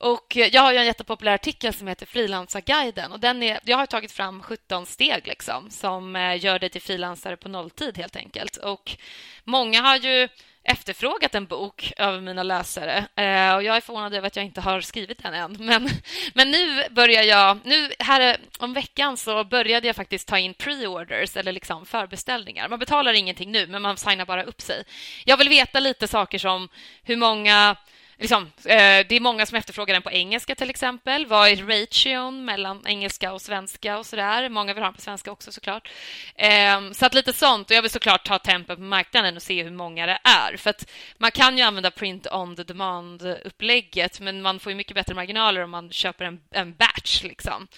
Och 0.00 0.36
eh, 0.36 0.48
jag 0.52 0.62
har 0.62 0.74
en 0.74 0.86
jättepopulär 0.86 1.34
artikel 1.34 1.74
som 1.74 1.88
heter 1.88 2.06
Frilansarguiden. 2.06 3.12
Och 3.12 3.20
den 3.20 3.42
är, 3.42 3.60
jag 3.64 3.76
har 3.76 3.86
tagit 3.86 4.12
fram 4.12 4.42
17 4.42 4.86
steg 4.86 5.26
liksom, 5.26 5.70
som 5.70 6.16
eh, 6.16 6.44
gör 6.44 6.58
dig 6.58 6.68
till 6.68 6.82
frilansare 6.82 7.36
på 7.36 7.48
nolltid, 7.48 7.98
helt 7.98 8.16
enkelt. 8.16 8.56
Och 8.56 8.96
många 9.44 9.82
har 9.82 9.96
ju 9.96 10.28
efterfrågat 10.62 11.34
en 11.34 11.46
bok 11.46 11.92
av 11.98 12.22
mina 12.22 12.42
läsare 12.42 12.96
eh, 13.16 13.54
och 13.54 13.62
jag 13.62 13.76
är 13.76 13.80
förvånad 13.80 14.14
över 14.14 14.26
att 14.26 14.36
jag 14.36 14.44
inte 14.44 14.60
har 14.60 14.80
skrivit 14.80 15.22
den 15.22 15.34
än. 15.34 15.56
Men, 15.58 15.88
men 16.34 16.50
nu 16.50 16.88
börjar 16.90 17.22
jag... 17.22 17.58
Nu 17.64 17.92
här 17.98 18.20
eh, 18.20 18.36
om 18.58 18.72
veckan 18.72 19.16
så 19.16 19.44
började 19.44 19.86
jag 19.86 19.96
faktiskt 19.96 20.28
ta 20.28 20.38
in 20.38 20.54
pre-orders 20.54 21.36
eller 21.36 21.52
liksom 21.52 21.86
förbeställningar. 21.86 22.68
Man 22.68 22.78
betalar 22.78 23.12
ingenting 23.12 23.52
nu, 23.52 23.66
men 23.66 23.82
man 23.82 23.96
signar 23.96 24.26
bara 24.26 24.44
upp 24.44 24.60
sig. 24.60 24.84
Jag 25.24 25.36
vill 25.36 25.48
veta 25.48 25.80
lite 25.80 26.08
saker 26.08 26.38
som 26.38 26.68
hur 27.02 27.16
många 27.16 27.76
Liksom, 28.20 28.42
eh, 28.64 29.06
det 29.08 29.16
är 29.16 29.20
många 29.20 29.46
som 29.46 29.58
efterfrågar 29.58 29.94
den 29.94 30.02
på 30.02 30.10
engelska 30.10 30.54
till 30.54 30.70
exempel. 30.70 31.26
Vad 31.26 31.48
är 31.48 31.56
ration 31.56 32.44
mellan 32.44 32.86
engelska 32.86 33.32
och 33.32 33.42
svenska 33.42 33.98
och 33.98 34.06
sådär? 34.06 34.48
Många 34.48 34.74
vill 34.74 34.82
ha 34.82 34.88
den 34.88 34.94
på 34.94 35.00
svenska 35.00 35.30
också 35.30 35.52
såklart. 35.52 35.88
Eh, 36.34 36.90
så 36.92 37.06
att 37.06 37.14
lite 37.14 37.32
sånt. 37.32 37.70
Och 37.70 37.76
jag 37.76 37.82
vill 37.82 37.90
såklart 37.90 38.26
ta 38.26 38.38
tempen 38.38 38.76
på 38.76 38.82
marknaden 38.82 39.36
och 39.36 39.42
se 39.42 39.62
hur 39.62 39.70
många 39.70 40.06
det 40.06 40.18
är. 40.22 40.56
För 40.56 40.70
att 40.70 40.90
man 41.18 41.30
kan 41.30 41.58
ju 41.58 41.64
använda 41.64 41.90
print 41.90 42.26
on 42.32 42.56
the 42.56 42.62
demand-upplägget 42.62 44.20
men 44.20 44.42
man 44.42 44.60
får 44.60 44.72
ju 44.72 44.76
mycket 44.76 44.94
bättre 44.94 45.14
marginaler 45.14 45.64
om 45.64 45.70
man 45.70 45.90
köper 45.90 46.24
en, 46.24 46.40
en 46.50 46.74
batch. 46.74 47.22
Liksom. 47.22 47.68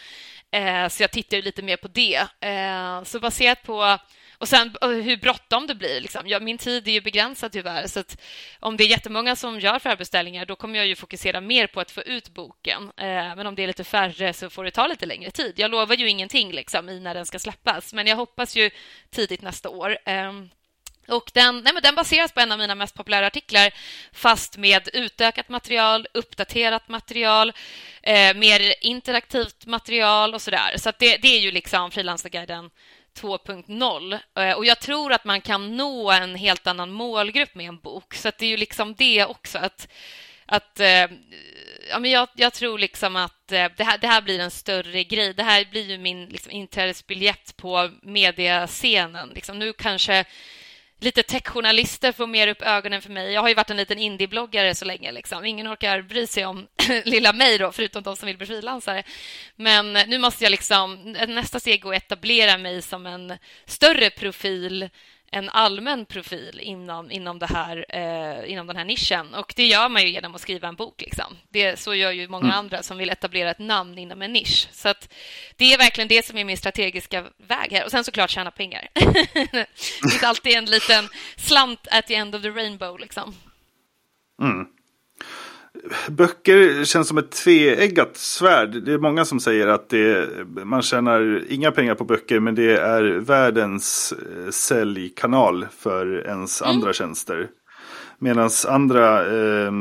Eh, 0.53 0.88
så 0.88 1.03
jag 1.03 1.11
tittar 1.11 1.42
lite 1.42 1.62
mer 1.62 1.76
på 1.76 1.88
det. 1.88 2.26
Eh, 2.40 3.03
så 3.05 3.20
baserat 3.20 3.62
på 3.62 3.98
och 4.40 4.48
sen 4.48 4.76
eh, 4.83 4.88
hur 4.88 5.16
bråttom 5.16 5.66
det 5.66 5.74
blir. 5.74 6.00
Liksom. 6.00 6.29
Ja, 6.29 6.40
min 6.40 6.59
tid 6.59 6.88
är 6.88 6.92
ju 6.92 7.00
begränsad 7.00 7.53
tyvärr. 7.53 7.87
Så 7.87 8.03
om 8.61 8.76
det 8.76 8.85
är 8.85 8.88
jättemånga 8.88 9.37
som 9.37 9.61
gör 9.61 9.79
förbeställningar 9.79 10.46
då 10.46 10.57
kommer 10.57 10.79
jag 10.79 10.87
ju 10.87 10.96
fokusera 10.96 11.40
mer 11.40 11.66
på 11.66 11.81
att 11.81 11.90
få 11.90 12.03
ut 12.03 12.29
boken. 12.29 12.83
Eh, 12.96 13.37
men 13.37 13.46
om 13.46 13.55
det 13.55 13.62
är 13.62 13.66
lite 13.66 13.85
färre 13.85 14.33
så 14.33 14.50
får 14.50 14.64
det 14.64 14.70
ta 14.70 14.87
lite 14.87 15.07
längre 15.07 15.31
tid. 15.31 15.55
Jag 15.57 15.70
lovar 15.70 15.96
ju 15.96 16.09
ingenting 16.09 16.53
liksom, 16.53 16.88
i 16.88 17.00
när 17.00 17.14
den 17.14 17.26
ska 17.26 17.38
släppas. 17.38 17.94
Men 17.94 18.07
jag 18.07 18.16
hoppas 18.16 18.57
ju 18.57 18.70
tidigt 19.11 19.42
nästa 19.42 19.68
år. 19.68 19.98
Eh, 20.05 20.33
och 21.09 21.31
den, 21.35 21.61
nej 21.61 21.72
men 21.72 21.83
den 21.83 21.94
baseras 21.94 22.33
på 22.33 22.40
en 22.40 22.53
av 22.53 22.59
mina 22.59 22.74
mest 22.74 22.94
populära 22.94 23.26
artiklar 23.26 23.74
fast 24.12 24.57
med 24.57 24.88
utökat 24.92 25.48
material, 25.48 26.07
uppdaterat 26.14 26.88
material, 26.88 27.53
eh, 28.03 28.35
mer 28.37 28.85
interaktivt 28.85 29.66
material 29.66 30.35
och 30.35 30.42
så 30.42 30.50
där. 30.50 30.76
Så 30.76 30.92
det, 30.98 31.16
det, 31.16 31.29
är 31.29 31.40
ju 31.40 31.50
liksom 31.50 31.90
Frilansarguiden 31.90 32.70
2.0 33.18 34.18
eh, 34.38 34.53
och 34.57 34.64
jag 34.64 34.81
tror 34.81 35.12
att 35.12 35.25
man 35.25 35.40
kan 35.40 35.77
nå 35.77 36.11
en 36.11 36.35
helt 36.35 36.66
annan 36.66 36.90
målgrupp 36.90 37.55
med 37.55 37.66
en 37.66 37.79
bok. 37.79 38.14
Så 38.14 38.31
det 38.38 38.46
är 38.46 38.51
ju 38.51 38.57
liksom 38.57 38.94
det 38.94 39.25
också 39.25 39.59
att 39.59 39.88
att 40.53 40.81
eh, 40.81 41.07
ja, 41.90 41.99
men 41.99 42.11
jag, 42.11 42.29
jag, 42.35 42.53
tror 42.53 42.79
liksom 42.79 43.16
att 43.16 43.53
eh, 43.53 43.66
det 43.77 43.85
här, 43.85 43.99
det 43.99 44.07
här 44.07 44.23
blir 44.23 44.40
en 44.40 44.51
större 44.51 45.05
grej. 45.05 45.35
Det 45.35 45.42
här 45.42 45.64
blir 45.70 45.90
ju 45.90 45.99
min 45.99 46.27
liksom, 46.27 46.53
inträdesbiljett 46.53 47.57
på 47.57 47.90
mediascenen. 48.03 49.29
Liksom, 49.29 49.59
nu 49.59 49.73
kanske 49.73 50.25
lite 51.01 51.23
techjournalister 51.23 52.13
får 52.13 52.27
mer 52.27 52.49
upp 52.49 52.63
ögonen 52.63 53.03
för 53.03 53.11
mig. 53.11 53.33
Jag 53.33 53.41
har 53.41 53.49
ju 53.49 53.55
varit 53.55 53.71
en 53.71 53.77
liten 53.77 53.99
indiebloggare 53.99 54.75
så 54.75 54.85
länge. 54.85 55.13
Liksom. 55.13 55.45
Ingen 55.45 55.73
orkar 55.73 56.03
bry 56.03 56.27
sig 56.27 56.47
om 56.47 56.67
lilla 57.05 57.33
mig, 57.33 57.59
då, 57.59 57.73
förutom 57.73 58.03
de 58.03 58.17
som 58.17 58.27
vill 58.27 58.37
bli 58.37 58.47
frilansare. 58.47 59.03
Men 59.57 59.93
nu 59.93 60.19
måste 60.19 60.45
jag 60.45 60.51
liksom... 60.51 61.13
Nästa 61.29 61.61
steg 61.61 61.87
är 61.87 61.91
att 61.91 61.97
etablera 61.97 62.59
mig 62.59 62.83
som 62.83 63.07
en 63.07 63.39
större 63.67 64.11
profil 64.11 64.89
en 65.31 65.49
allmän 65.49 66.07
profil 66.07 66.61
inom, 66.62 67.11
inom, 67.11 67.38
det 67.38 67.47
här, 67.47 67.87
eh, 67.88 68.53
inom 68.53 68.66
den 68.66 68.77
här 68.77 68.85
nischen. 68.85 69.35
Och 69.35 69.53
det 69.57 69.66
gör 69.66 69.88
man 69.88 70.03
ju 70.03 70.09
genom 70.09 70.35
att 70.35 70.40
skriva 70.40 70.69
en 70.69 70.77
bok. 70.77 71.01
Liksom. 71.01 71.37
Det, 71.49 71.79
så 71.79 71.95
gör 71.95 72.11
ju 72.11 72.29
många 72.29 72.45
mm. 72.45 72.59
andra 72.59 72.83
som 72.83 72.99
vill 72.99 73.11
etablera 73.11 73.51
ett 73.51 73.59
namn 73.59 73.99
inom 73.99 74.23
en 74.23 74.33
nisch. 74.33 74.69
Så 74.73 74.88
att 74.88 75.14
det 75.57 75.73
är 75.73 75.79
verkligen 75.79 76.09
det 76.09 76.27
som 76.27 76.38
är 76.38 76.45
min 76.45 76.57
strategiska 76.57 77.25
väg 77.37 77.73
här. 77.73 77.85
Och 77.85 77.90
sen 77.90 78.05
såklart 78.05 78.31
tjäna 78.31 78.51
pengar. 78.51 78.88
det 78.95 79.66
finns 80.11 80.23
alltid 80.23 80.53
en 80.53 80.64
liten 80.64 81.09
slant 81.37 81.88
at 81.90 82.07
the 82.07 82.14
end 82.14 82.35
of 82.35 82.43
the 82.43 82.51
rainbow. 82.51 82.99
Liksom. 82.99 83.35
Mm 84.43 84.80
böcker 86.09 86.85
känns 86.85 87.09
som 87.09 87.19
ett 87.19 87.31
tveeggat 87.31 88.17
svärd. 88.17 88.85
Det 88.85 88.93
är 88.93 88.99
många 88.99 89.25
som 89.25 89.41
säger 89.41 89.67
att 89.67 89.89
det, 89.89 90.29
man 90.65 90.83
tjänar 90.83 91.45
inga 91.49 91.71
pengar 91.71 91.95
på 91.95 92.05
böcker 92.05 92.41
men 92.41 92.55
det 92.55 92.77
är 92.77 93.03
världens 93.03 94.13
eh, 94.13 94.51
säljkanal 94.51 95.67
för 95.79 96.27
ens 96.27 96.63
mm. 96.63 96.75
andra 96.75 96.93
tjänster. 96.93 97.49
Medan 98.19 98.51
andra, 98.69 99.27
eh, 99.27 99.73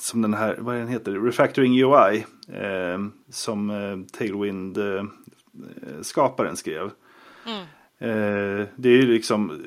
som 0.00 0.22
den 0.22 0.34
här, 0.34 0.56
vad 0.58 0.76
den 0.76 0.88
heter, 0.88 1.12
Refactoring 1.12 1.82
UI, 1.82 2.24
eh, 2.52 2.98
som 3.30 3.70
eh, 3.70 3.96
Tailwind-skaparen 4.18 6.50
eh, 6.50 6.54
skrev. 6.54 6.90
Mm. 7.46 7.64
Eh, 8.00 8.66
det 8.76 8.88
är 8.88 8.96
ju 8.96 9.06
liksom 9.12 9.62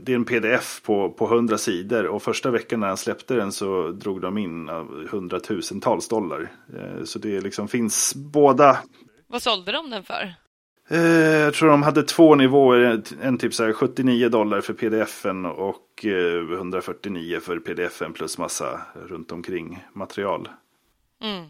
det 0.00 0.12
är 0.12 0.16
en 0.16 0.24
pdf 0.24 0.82
på, 0.82 1.10
på 1.10 1.24
100 1.34 1.58
sidor 1.58 2.06
och 2.06 2.22
första 2.22 2.50
veckan 2.50 2.80
när 2.80 2.86
han 2.86 2.96
släppte 2.96 3.34
den 3.34 3.52
så 3.52 3.90
drog 3.90 4.20
de 4.20 4.38
in 4.38 4.68
hundratusentals 5.10 6.08
dollar. 6.08 6.52
Eh, 6.76 7.04
så 7.04 7.18
det 7.18 7.40
liksom 7.40 7.68
finns 7.68 8.14
båda. 8.14 8.78
Vad 9.26 9.42
sålde 9.42 9.72
de 9.72 9.90
den 9.90 10.02
för? 10.02 10.34
Eh, 10.90 11.00
jag 11.38 11.54
tror 11.54 11.68
de 11.68 11.82
hade 11.82 12.02
två 12.02 12.34
nivåer, 12.34 13.02
en 13.22 13.38
typ 13.38 13.54
så 13.54 13.64
här 13.64 13.72
79 13.72 14.28
dollar 14.28 14.60
för 14.60 14.74
pdf-en 14.74 15.46
och 15.46 16.04
149 16.04 17.40
för 17.40 17.58
pdf-en 17.58 18.12
plus 18.12 18.38
massa 18.38 18.80
runt 19.08 19.32
omkring 19.32 19.84
material. 19.92 20.48
Mm. 21.22 21.46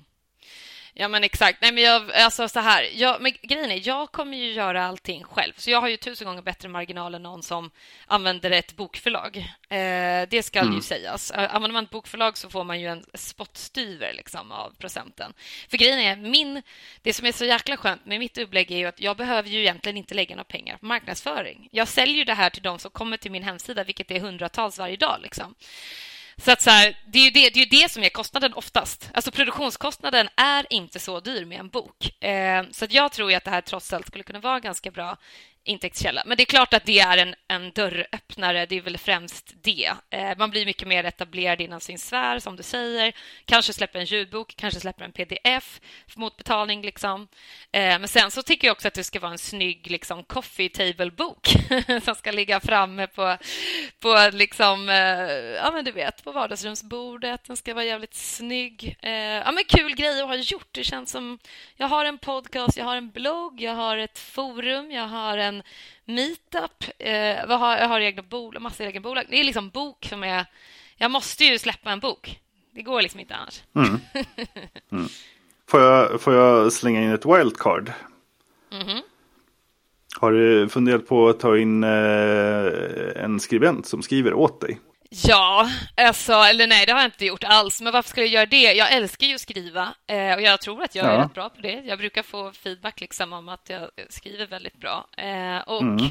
Ja, 0.95 1.09
men 1.09 1.25
exakt. 1.25 1.61
Nej, 1.61 1.73
men 1.73 1.83
jag, 1.83 2.13
alltså 2.13 2.49
så 2.49 2.61
här, 2.61 2.89
jag, 2.95 3.23
men 3.23 3.33
grejen 3.43 3.71
är, 3.71 3.89
jag 3.89 4.13
kommer 4.13 4.37
ju 4.37 4.53
göra 4.53 4.87
allting 4.87 5.25
själv. 5.25 5.53
Så 5.57 5.71
jag 5.71 5.81
har 5.81 5.89
ju 5.89 5.97
tusen 5.97 6.27
gånger 6.27 6.43
bättre 6.43 6.69
marginal 6.69 7.15
än 7.15 7.23
någon 7.23 7.43
som 7.43 7.71
använder 8.07 8.51
ett 8.51 8.77
bokförlag. 8.77 9.37
Eh, 9.69 10.29
det 10.31 10.45
ska 10.45 10.59
mm. 10.61 10.75
ju 10.75 10.81
sägas. 10.81 11.31
Eh, 11.31 11.55
använder 11.55 11.73
man 11.73 11.85
ett 11.85 11.91
bokförlag 11.91 12.37
så 12.37 12.51
får 12.51 12.65
man 12.65 12.81
ju 12.81 12.87
en 12.87 13.05
spottstyver 13.15 14.13
liksom, 14.13 14.53
av 14.53 14.75
procenten. 14.79 15.33
För 15.69 15.77
grejen 15.77 15.99
är, 15.99 16.17
min, 16.17 16.63
det 17.03 17.13
som 17.13 17.27
är 17.27 17.33
så 17.33 17.45
jäkla 17.45 17.77
skönt 17.77 18.07
med 18.07 18.19
mitt 18.19 18.39
upplägg 18.39 18.71
är 18.71 18.77
ju 18.77 18.87
att 18.87 19.01
jag 19.01 19.17
behöver 19.17 19.49
ju 19.49 19.61
egentligen 19.61 19.97
inte 19.97 20.15
lägga 20.15 20.37
några 20.37 20.45
pengar 20.45 20.77
på 20.77 20.87
marknadsföring. 20.87 21.69
Jag 21.73 21.89
säljer 21.89 22.25
det 22.25 22.35
här 22.35 22.51
till 22.51 22.63
de 22.63 22.79
som 22.79 22.91
kommer 22.91 23.17
till 23.17 23.31
min 23.31 23.43
hemsida, 23.43 23.85
vilket 23.85 24.11
är 24.11 24.21
hundratals 24.21 24.79
varje 24.79 24.97
dag. 24.97 25.19
Liksom. 25.23 25.55
Så 26.41 26.53
att 26.53 26.63
så 26.63 26.71
här, 26.71 26.97
det, 27.07 27.19
är 27.19 27.25
ju 27.25 27.31
det, 27.31 27.51
det 27.51 27.63
är 27.63 27.83
det 27.83 27.91
som 27.91 28.03
är 28.03 28.09
kostnaden 28.09 28.53
oftast. 28.55 29.11
Alltså 29.15 29.31
produktionskostnaden 29.31 30.29
är 30.37 30.67
inte 30.71 30.99
så 30.99 31.21
dyr 31.21 31.45
med 31.45 31.61
en 31.61 31.69
bok. 31.69 32.25
Eh, 32.25 32.65
så 32.71 32.85
att 32.85 32.93
jag 32.93 33.13
tror 33.13 33.35
att 33.35 33.45
det 33.45 33.51
här 33.51 33.61
trots 33.61 33.93
allt 33.93 34.07
skulle 34.07 34.25
kunna 34.25 34.41
vara 34.41 34.61
ganska 34.61 34.91
bra 34.91 35.17
intäktskälla. 35.65 36.23
Men 36.27 36.37
det 36.37 36.43
är 36.43 36.45
klart 36.45 36.75
att 36.75 36.85
det 36.85 37.01
är 37.01 37.19
en, 37.19 37.35
en 37.49 37.71
dörröppnare. 37.71 38.67
Det 38.67 38.77
är 38.77 38.81
väl 38.81 38.99
främst 38.99 39.55
det. 39.63 39.93
Eh, 40.11 40.39
man 40.39 40.51
blir 40.51 40.67
mycket 40.67 40.89
mer 40.89 41.05
etablerad 41.05 41.61
inom 41.61 41.81
sin 41.81 41.99
sfär, 41.99 42.39
som 42.39 42.57
du 42.57 42.63
säger. 42.63 43.13
Kanske 43.45 43.73
släpper 43.73 43.99
en 43.99 44.05
ljudbok, 44.05 44.55
kanske 44.57 44.81
släpper 44.81 45.05
en 45.05 45.13
pdf 45.13 45.81
mot 46.17 46.37
betalning. 46.37 46.83
Liksom. 46.83 47.29
Eh, 47.73 47.99
men 47.99 48.09
sen 48.09 48.31
så 48.31 48.43
tycker 48.43 48.69
jag 48.69 48.73
också 48.73 48.89
att 48.89 48.95
det 48.95 49.05
ska 49.05 49.21
vara 49.21 49.33
en 49.33 49.39
snygg 49.39 49.91
liksom, 49.91 50.25
coffee 50.25 50.69
table-bok 50.69 51.49
som 52.05 52.15
ska 52.15 52.31
ligga 52.31 52.61
framme 52.61 53.07
på, 53.07 53.37
på 54.01 54.31
liksom, 54.33 54.89
eh, 54.89 54.97
ja, 55.35 55.71
men 55.73 55.85
du 55.85 55.93
vet, 55.93 56.25
på 56.25 56.33
vardagsrumsbordet. 56.33 57.45
Den 57.45 57.57
ska 57.57 57.75
vara 57.75 57.85
jävligt 57.85 58.15
snygg. 58.15 58.97
Eh, 59.03 59.13
ja, 59.13 59.53
men 59.53 59.65
kul 59.65 59.95
grej 59.95 60.21
att 60.21 60.29
ha 60.29 60.37
gjort. 60.37 60.69
Det 60.73 60.85
känns 60.85 61.11
som... 61.11 61.39
Jag 61.77 61.89
har 61.89 62.05
en 62.05 62.19
podcast, 62.19 62.77
jag 62.77 62.85
har 62.85 62.97
en 62.97 63.11
blogg, 63.11 63.61
jag 63.61 63.75
har 63.75 63.97
ett 63.97 64.19
forum, 64.19 64.91
jag 64.91 65.09
har 65.09 65.39
en 65.39 65.50
en 65.55 65.63
meetup. 66.05 66.85
Eh, 66.99 67.47
vad 67.49 67.59
har, 67.59 67.77
jag 67.77 67.89
har 67.89 68.01
egna 68.01 68.23
bolag, 68.23 68.63
massa 68.63 68.85
egna 68.85 69.01
bolag. 69.01 69.25
Det 69.29 69.41
är 69.41 69.45
liksom 69.45 69.71
bok 69.71 70.07
som 70.09 70.25
är... 70.25 70.47
Jag 70.97 71.11
måste 71.11 71.45
ju 71.45 71.59
släppa 71.59 71.91
en 71.91 72.01
bok. 72.01 72.41
Det 72.71 72.83
går 72.83 73.03
liksom 73.03 73.21
inte 73.21 73.35
annars. 73.35 73.63
Mm. 73.75 74.01
Mm. 74.93 75.09
Får, 75.69 75.81
jag, 75.81 76.21
får 76.21 76.35
jag 76.35 76.73
slänga 76.73 77.03
in 77.03 77.11
ett 77.11 77.27
wildcard? 77.27 77.93
Mm 78.73 78.87
-hmm. 78.87 79.01
Har 80.17 80.33
du 80.33 80.69
funderat 80.69 81.09
på 81.09 81.29
att 81.29 81.41
ta 81.41 81.59
in 81.59 81.85
eh, 81.85 82.67
en 83.25 83.41
skribent 83.41 83.87
som 83.87 84.03
skriver 84.03 84.35
åt 84.35 84.61
dig? 84.61 84.81
Ja, 85.13 85.71
alltså, 85.97 86.33
eller 86.33 86.67
nej, 86.67 86.87
det 86.87 86.93
har 86.93 87.01
jag 87.01 87.07
inte 87.09 87.27
gjort 87.27 87.45
alls. 87.45 87.81
Men 87.81 87.93
varför 87.93 88.11
skulle 88.11 88.27
jag 88.27 88.33
göra 88.33 88.47
det? 88.47 88.73
Jag 88.73 88.93
älskar 88.93 89.27
ju 89.27 89.35
att 89.35 89.41
skriva 89.41 89.95
eh, 90.07 90.35
och 90.35 90.43
jag 90.43 90.61
tror 90.61 90.83
att 90.83 90.95
jag 90.95 91.07
ja. 91.07 91.11
är 91.11 91.19
rätt 91.23 91.35
bra 91.35 91.49
på 91.49 91.61
det. 91.61 91.83
Jag 91.85 91.99
brukar 91.99 92.23
få 92.23 92.53
feedback 92.53 93.01
liksom 93.01 93.33
om 93.33 93.49
att 93.49 93.69
jag 93.69 93.91
skriver 94.09 94.47
väldigt 94.47 94.77
bra. 94.77 95.09
Eh, 95.17 95.59
och 95.59 95.83
mm. 95.83 96.11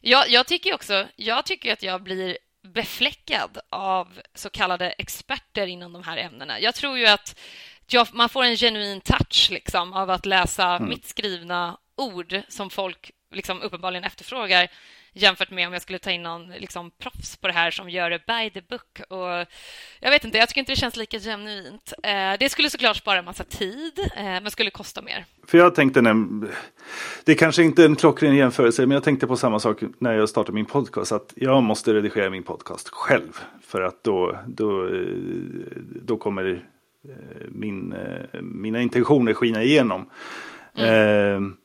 jag, 0.00 0.28
jag, 0.28 0.46
tycker 0.46 0.74
också, 0.74 1.06
jag 1.16 1.44
tycker 1.44 1.72
att 1.72 1.82
jag 1.82 2.02
blir 2.02 2.38
befläckad 2.62 3.58
av 3.70 4.20
så 4.34 4.50
kallade 4.50 4.90
experter 4.90 5.66
inom 5.66 5.92
de 5.92 6.02
här 6.02 6.16
ämnena. 6.16 6.60
Jag 6.60 6.74
tror 6.74 6.98
ju 6.98 7.06
att 7.06 7.38
jag, 7.86 8.08
man 8.12 8.28
får 8.28 8.44
en 8.44 8.56
genuin 8.56 9.00
touch 9.00 9.48
liksom, 9.50 9.92
av 9.92 10.10
att 10.10 10.26
läsa 10.26 10.66
mm. 10.66 10.88
mitt 10.88 11.06
skrivna 11.06 11.78
ord 11.96 12.40
som 12.48 12.70
folk 12.70 13.10
liksom 13.34 13.62
uppenbarligen 13.62 14.04
efterfrågar 14.04 14.68
jämfört 15.22 15.50
med 15.50 15.66
om 15.66 15.72
jag 15.72 15.82
skulle 15.82 15.98
ta 15.98 16.10
in 16.10 16.22
någon 16.22 16.48
liksom, 16.48 16.90
proffs 16.90 17.36
på 17.36 17.46
det 17.46 17.52
här 17.52 17.70
som 17.70 17.90
gör 17.90 18.10
det 18.10 18.26
by 18.26 18.50
the 18.50 18.66
book. 18.68 19.00
Och 19.08 19.46
jag 20.00 20.10
vet 20.10 20.24
inte, 20.24 20.38
jag 20.38 20.48
tycker 20.48 20.60
inte 20.60 20.72
det 20.72 20.76
känns 20.76 20.96
lika 20.96 21.18
genuint. 21.18 21.92
Eh, 22.02 22.32
det 22.40 22.48
skulle 22.48 22.70
såklart 22.70 22.96
spara 22.96 23.18
en 23.18 23.24
massa 23.24 23.44
tid, 23.44 23.98
eh, 24.16 24.24
men 24.24 24.50
skulle 24.50 24.70
kosta 24.70 25.02
mer. 25.02 25.24
För 25.46 25.58
jag 25.58 25.74
tänkte, 25.74 26.00
det 27.24 27.32
är 27.32 27.36
kanske 27.36 27.62
inte 27.62 27.84
en 27.84 27.96
klockren 27.96 28.36
jämförelse, 28.36 28.86
men 28.86 28.94
jag 28.94 29.04
tänkte 29.04 29.26
på 29.26 29.36
samma 29.36 29.60
sak 29.60 29.82
när 29.98 30.12
jag 30.12 30.28
startade 30.28 30.54
min 30.54 30.66
podcast, 30.66 31.12
att 31.12 31.32
jag 31.36 31.62
måste 31.62 31.94
redigera 31.94 32.30
min 32.30 32.42
podcast 32.42 32.88
själv. 32.88 33.40
För 33.62 33.80
att 33.80 34.04
då, 34.04 34.38
då, 34.46 34.86
eh, 34.86 34.92
då 36.02 36.16
kommer 36.16 36.62
eh, 37.04 37.46
min, 37.48 37.92
eh, 37.92 38.40
mina 38.42 38.82
intentioner 38.82 39.34
skina 39.34 39.62
igenom. 39.62 40.10
Mm. 40.74 41.56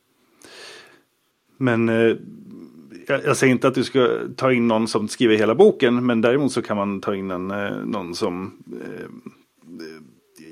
Men 1.57 1.89
jag, 3.07 3.25
jag, 3.25 3.37
säger 3.37 3.51
inte 3.51 3.67
att 3.67 3.75
du 3.75 3.83
ska 3.83 4.19
ta 4.35 4.51
in 4.51 4.67
någon 4.67 4.87
som 4.87 5.07
skriver 5.07 5.35
hela 5.35 5.55
boken, 5.55 6.05
men 6.05 6.21
däremot 6.21 6.51
så 6.51 6.61
kan 6.61 6.77
man 6.77 7.01
ta 7.01 7.15
in 7.15 7.31
en, 7.31 7.51
eh, 7.51 7.75
någon 7.85 8.15
som 8.15 8.63
eh, 8.81 9.05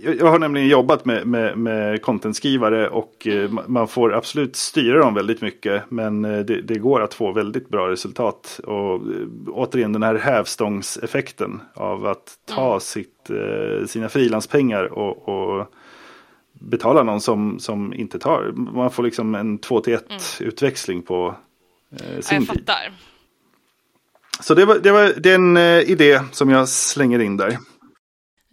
jag 0.03 0.25
har 0.25 0.39
nämligen 0.39 0.67
jobbat 0.67 1.05
med, 1.05 1.27
med, 1.27 1.57
med 1.57 2.01
contentskrivare 2.01 2.89
och 2.89 3.27
eh, 3.27 3.51
man 3.67 3.87
får 3.87 4.13
absolut 4.13 4.55
styra 4.55 4.99
dem 4.99 5.13
väldigt 5.13 5.41
mycket. 5.41 5.83
Men 5.89 6.21
det, 6.21 6.43
det, 6.43 6.79
går 6.79 7.01
att 7.01 7.13
få 7.13 7.31
väldigt 7.31 7.69
bra 7.69 7.89
resultat. 7.89 8.59
Och 8.63 9.01
återigen 9.47 9.93
den 9.93 10.03
här 10.03 10.15
hävstångseffekten 10.15 11.61
av 11.73 12.05
att 12.05 12.23
ta 12.45 12.67
mm. 12.67 12.79
sitt, 12.79 13.31
sina 13.87 14.09
frilanspengar 14.09 14.83
och, 14.93 15.29
och 15.29 15.67
betala 16.61 17.03
någon 17.03 17.21
som, 17.21 17.59
som 17.59 17.93
inte 17.93 18.19
tar. 18.19 18.51
Man 18.55 18.91
får 18.91 19.03
liksom 19.03 19.35
en 19.35 19.57
2 19.57 19.79
till 19.79 19.93
1 19.93 20.09
mm. 20.09 20.21
utväxling 20.39 21.01
på, 21.01 21.35
eh, 21.91 22.19
sin 22.21 22.37
jag 22.37 22.47
fattar. 22.47 22.83
Tid. 22.83 22.93
Så 24.39 24.53
det 24.53 24.65
var, 24.65 24.79
det 24.79 24.91
var 24.91 25.13
den 25.17 25.57
eh, 25.57 25.79
idé 25.79 26.21
som 26.31 26.49
jag 26.49 26.69
slänger 26.69 27.19
in 27.19 27.37
där. 27.37 27.57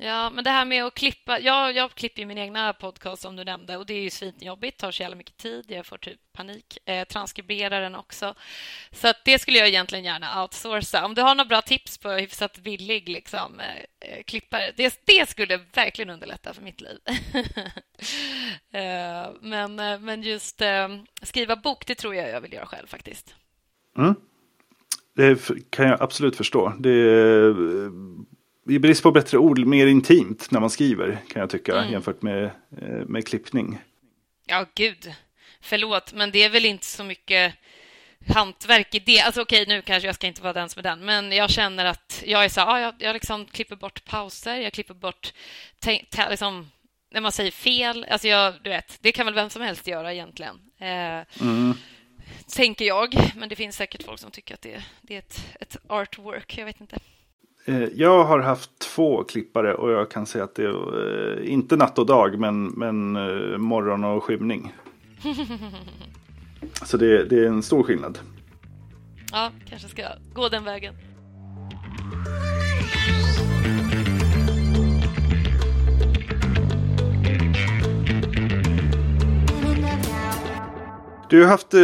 Ja, 0.01 0.31
men 0.31 0.45
det 0.45 0.51
här 0.51 0.65
med 0.65 0.85
att 0.85 0.95
klippa. 0.95 1.41
Jag, 1.41 1.77
jag 1.77 1.91
klipper 1.91 2.21
ju 2.21 2.27
min 2.27 2.39
egna 2.39 2.73
podcast 2.73 3.23
som 3.23 3.37
du 3.37 3.45
nämnde 3.45 3.77
och 3.77 3.87
det 3.87 3.95
är 3.95 4.01
ju 4.01 4.11
svinjobbigt, 4.11 4.81
tar 4.81 4.91
så 4.91 5.03
jävla 5.03 5.17
mycket 5.17 5.37
tid. 5.37 5.65
Jag 5.69 5.87
får 5.87 5.99
typ 5.99 6.21
panik. 6.33 6.79
Eh, 6.85 7.05
transkriberar 7.05 7.81
den 7.81 7.95
också. 7.95 8.35
Så 8.93 9.09
att 9.09 9.25
det 9.25 9.39
skulle 9.39 9.59
jag 9.59 9.69
egentligen 9.69 10.05
gärna 10.05 10.43
outsourca. 10.43 11.05
Om 11.05 11.15
du 11.15 11.23
har 11.23 11.35
några 11.35 11.49
bra 11.49 11.63
tips 11.63 11.99
på 11.99 12.11
hyfsat 12.11 12.59
billig 12.59 13.09
liksom, 13.09 13.61
eh, 13.61 14.11
eh 14.11 14.23
klippare, 14.23 14.73
det, 14.77 15.01
det 15.05 15.29
skulle 15.29 15.57
verkligen 15.57 16.11
underlätta 16.11 16.55
för 16.55 16.63
mitt 16.63 16.81
liv. 16.81 16.99
eh, 18.73 19.31
men, 19.41 19.81
eh, 19.81 20.01
men 20.01 20.23
just 20.23 20.61
eh, 20.61 20.89
skriva 21.23 21.57
bok, 21.57 21.87
det 21.87 21.95
tror 21.95 22.15
jag 22.15 22.31
jag 22.31 22.41
vill 22.41 22.53
göra 22.53 22.67
själv 22.67 22.87
faktiskt. 22.87 23.35
Mm. 23.97 24.15
Det 25.15 25.71
kan 25.71 25.87
jag 25.87 26.03
absolut 26.03 26.37
förstå. 26.37 26.73
Det 26.79 26.91
är 26.91 27.51
eh, 27.51 27.91
i 28.69 28.79
brist 28.79 29.03
på 29.03 29.11
bättre 29.11 29.39
ord, 29.39 29.59
mer 29.59 29.87
intimt 29.87 30.51
när 30.51 30.61
man 30.61 30.71
skriver 30.71 31.19
kan 31.29 31.41
jag 31.41 31.51
tycka 31.51 31.79
mm. 31.79 31.93
jämfört 31.93 32.23
med, 32.23 32.45
eh, 32.83 33.07
med 33.07 33.27
klippning. 33.27 33.79
Ja, 34.47 34.67
gud. 34.75 35.13
Förlåt, 35.61 36.13
men 36.13 36.31
det 36.31 36.43
är 36.45 36.51
väl 36.51 36.65
inte 36.65 36.87
så 36.87 37.05
mycket 37.05 37.55
hantverk 38.29 38.95
i 38.95 38.99
det. 38.99 39.21
Alltså 39.21 39.43
okej, 39.43 39.65
nu 39.69 39.83
kanske 39.83 40.09
jag 40.09 40.15
ska 40.15 40.27
inte 40.27 40.43
vara 40.43 40.53
den 40.53 40.69
som 40.69 40.81
är 40.81 40.83
den, 40.83 41.05
men 41.05 41.33
jag 41.33 41.51
känner 41.51 41.85
att 41.85 42.23
jag 42.27 42.45
är 42.45 42.49
så 42.49 42.61
här, 42.61 42.67
ja, 42.67 42.81
jag, 42.81 42.95
jag 42.99 43.15
liksom 43.15 43.47
klipper 43.47 43.77
bort 43.77 44.05
pauser, 44.05 44.57
jag 44.57 44.73
klipper 44.73 44.95
bort 44.95 45.33
liksom, 46.31 46.71
när 47.11 47.21
man 47.21 47.33
säger 47.33 47.51
fel. 47.51 48.07
Alltså 48.11 48.29
jag, 48.29 48.55
du 48.63 48.71
vet, 48.71 48.99
det 49.01 49.13
kan 49.13 49.27
väl 49.27 49.35
vem 49.35 49.51
som 49.51 49.63
helst 49.63 49.87
göra 49.87 50.15
egentligen. 50.15 50.61
Eh, 50.79 51.41
mm. 51.41 51.75
Tänker 52.57 52.85
jag, 52.85 53.15
men 53.37 53.49
det 53.49 53.57
finns 53.57 53.77
säkert 53.77 54.03
folk 54.03 54.21
som 54.21 54.31
tycker 54.31 54.55
att 54.55 54.63
det, 54.63 54.83
det 55.03 55.15
är 55.15 55.19
ett, 55.19 55.57
ett 55.61 55.77
artwork, 55.87 56.59
jag 56.59 56.65
vet 56.65 56.81
inte. 56.81 56.99
Eh, 57.69 57.89
jag 57.95 58.25
har 58.25 58.41
haft 58.41 58.79
två 58.79 59.25
klippare 59.25 59.75
och 59.75 59.91
jag 59.91 60.11
kan 60.11 60.27
säga 60.27 60.45
att 60.45 60.55
det 60.55 60.65
är 60.65 61.39
eh, 61.43 61.53
inte 61.53 61.77
natt 61.77 61.99
och 61.99 62.07
dag 62.07 62.39
men, 62.39 62.67
men 62.67 63.17
eh, 63.17 63.59
morgon 63.59 64.05
och 64.05 64.25
skymning. 64.25 64.75
Så 66.85 66.97
det, 66.97 67.25
det 67.25 67.39
är 67.39 67.47
en 67.47 67.63
stor 67.63 67.83
skillnad. 67.83 68.19
Ja, 69.33 69.51
kanske 69.69 69.89
ska 69.89 70.03
gå 70.35 70.49
den 70.49 70.65
vägen. 70.65 70.95
Du 81.31 81.43
har 81.43 81.49
haft 81.49 81.75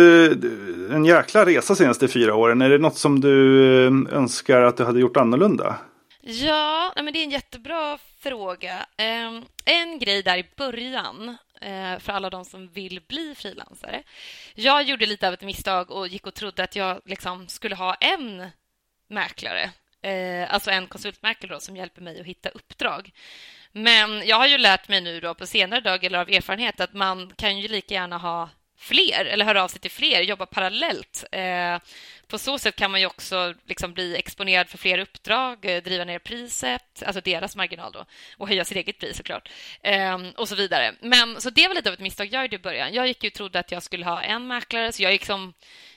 en 0.90 1.04
jäkla 1.04 1.46
resa 1.46 1.74
senaste 1.74 2.08
fyra 2.08 2.34
åren. 2.34 2.62
Är 2.62 2.70
det 2.70 2.78
något 2.78 2.96
som 2.96 3.20
du 3.20 3.86
eh, 3.86 4.16
önskar 4.16 4.62
att 4.62 4.76
du 4.76 4.84
hade 4.84 5.00
gjort 5.00 5.16
annorlunda? 5.16 5.78
Ja, 6.20 6.92
men 6.96 7.12
det 7.12 7.18
är 7.18 7.24
en 7.24 7.30
jättebra 7.30 7.98
fråga. 8.20 8.86
Ehm, 8.96 9.44
en 9.64 9.98
grej 9.98 10.22
där 10.22 10.38
i 10.38 10.46
början 10.56 11.36
eh, 11.60 11.98
för 11.98 12.12
alla 12.12 12.30
de 12.30 12.44
som 12.44 12.68
vill 12.68 13.00
bli 13.08 13.34
frilansare. 13.34 14.02
Jag 14.54 14.82
gjorde 14.82 15.06
lite 15.06 15.28
av 15.28 15.34
ett 15.34 15.42
misstag 15.42 15.90
och 15.90 16.08
gick 16.08 16.26
och 16.26 16.34
trodde 16.34 16.64
att 16.64 16.76
jag 16.76 17.00
liksom 17.04 17.48
skulle 17.48 17.74
ha 17.74 17.94
en 17.94 18.50
mäklare, 19.08 19.70
eh, 20.02 20.54
alltså 20.54 20.70
en 20.70 20.86
konsultmäklare 20.86 21.54
då, 21.54 21.60
som 21.60 21.76
hjälper 21.76 22.02
mig 22.02 22.20
att 22.20 22.26
hitta 22.26 22.48
uppdrag. 22.48 23.12
Men 23.72 24.26
jag 24.26 24.36
har 24.36 24.46
ju 24.46 24.58
lärt 24.58 24.88
mig 24.88 25.00
nu 25.00 25.20
då 25.20 25.34
på 25.34 25.46
senare 25.46 25.80
dag 25.80 26.04
eller 26.04 26.18
av 26.18 26.28
erfarenhet 26.28 26.80
att 26.80 26.92
man 26.92 27.32
kan 27.36 27.58
ju 27.58 27.68
lika 27.68 27.94
gärna 27.94 28.18
ha 28.18 28.50
fler 28.76 29.24
eller 29.24 29.44
höra 29.44 29.64
av 29.64 29.68
sig 29.68 29.80
till 29.80 29.90
fler, 29.90 30.22
jobba 30.22 30.46
parallellt. 30.46 31.24
Eh, 31.32 31.78
på 32.28 32.38
så 32.38 32.58
sätt 32.58 32.76
kan 32.76 32.90
man 32.90 33.00
ju 33.00 33.06
också 33.06 33.54
liksom 33.66 33.92
bli 33.92 34.16
exponerad 34.16 34.68
för 34.68 34.78
fler 34.78 34.98
uppdrag, 34.98 35.64
eh, 35.64 35.82
driva 35.82 36.04
ner 36.04 36.18
priset, 36.18 37.02
alltså 37.06 37.20
deras 37.20 37.56
marginal 37.56 37.92
då, 37.92 38.04
och 38.36 38.48
höja 38.48 38.64
sitt 38.64 38.76
eget 38.76 38.98
pris 38.98 39.16
såklart, 39.16 39.48
eh, 39.82 40.18
och 40.36 40.48
så 40.48 40.54
vidare. 40.54 40.94
Men 41.00 41.40
så 41.40 41.50
det 41.50 41.68
var 41.68 41.74
lite 41.74 41.88
av 41.88 41.94
ett 41.94 42.00
misstag 42.00 42.28
jag 42.32 42.42
gjorde 42.42 42.56
i 42.56 42.58
början. 42.58 42.94
Jag 42.94 43.06
gick 43.06 43.24
ju 43.24 43.28
och 43.28 43.34
trodde 43.34 43.58
att 43.58 43.72
jag 43.72 43.82
skulle 43.82 44.04
ha 44.04 44.22
en 44.22 44.46
mäklare, 44.46 44.92
så 44.92 45.02
jag 45.02 45.12
gick, 45.12 45.26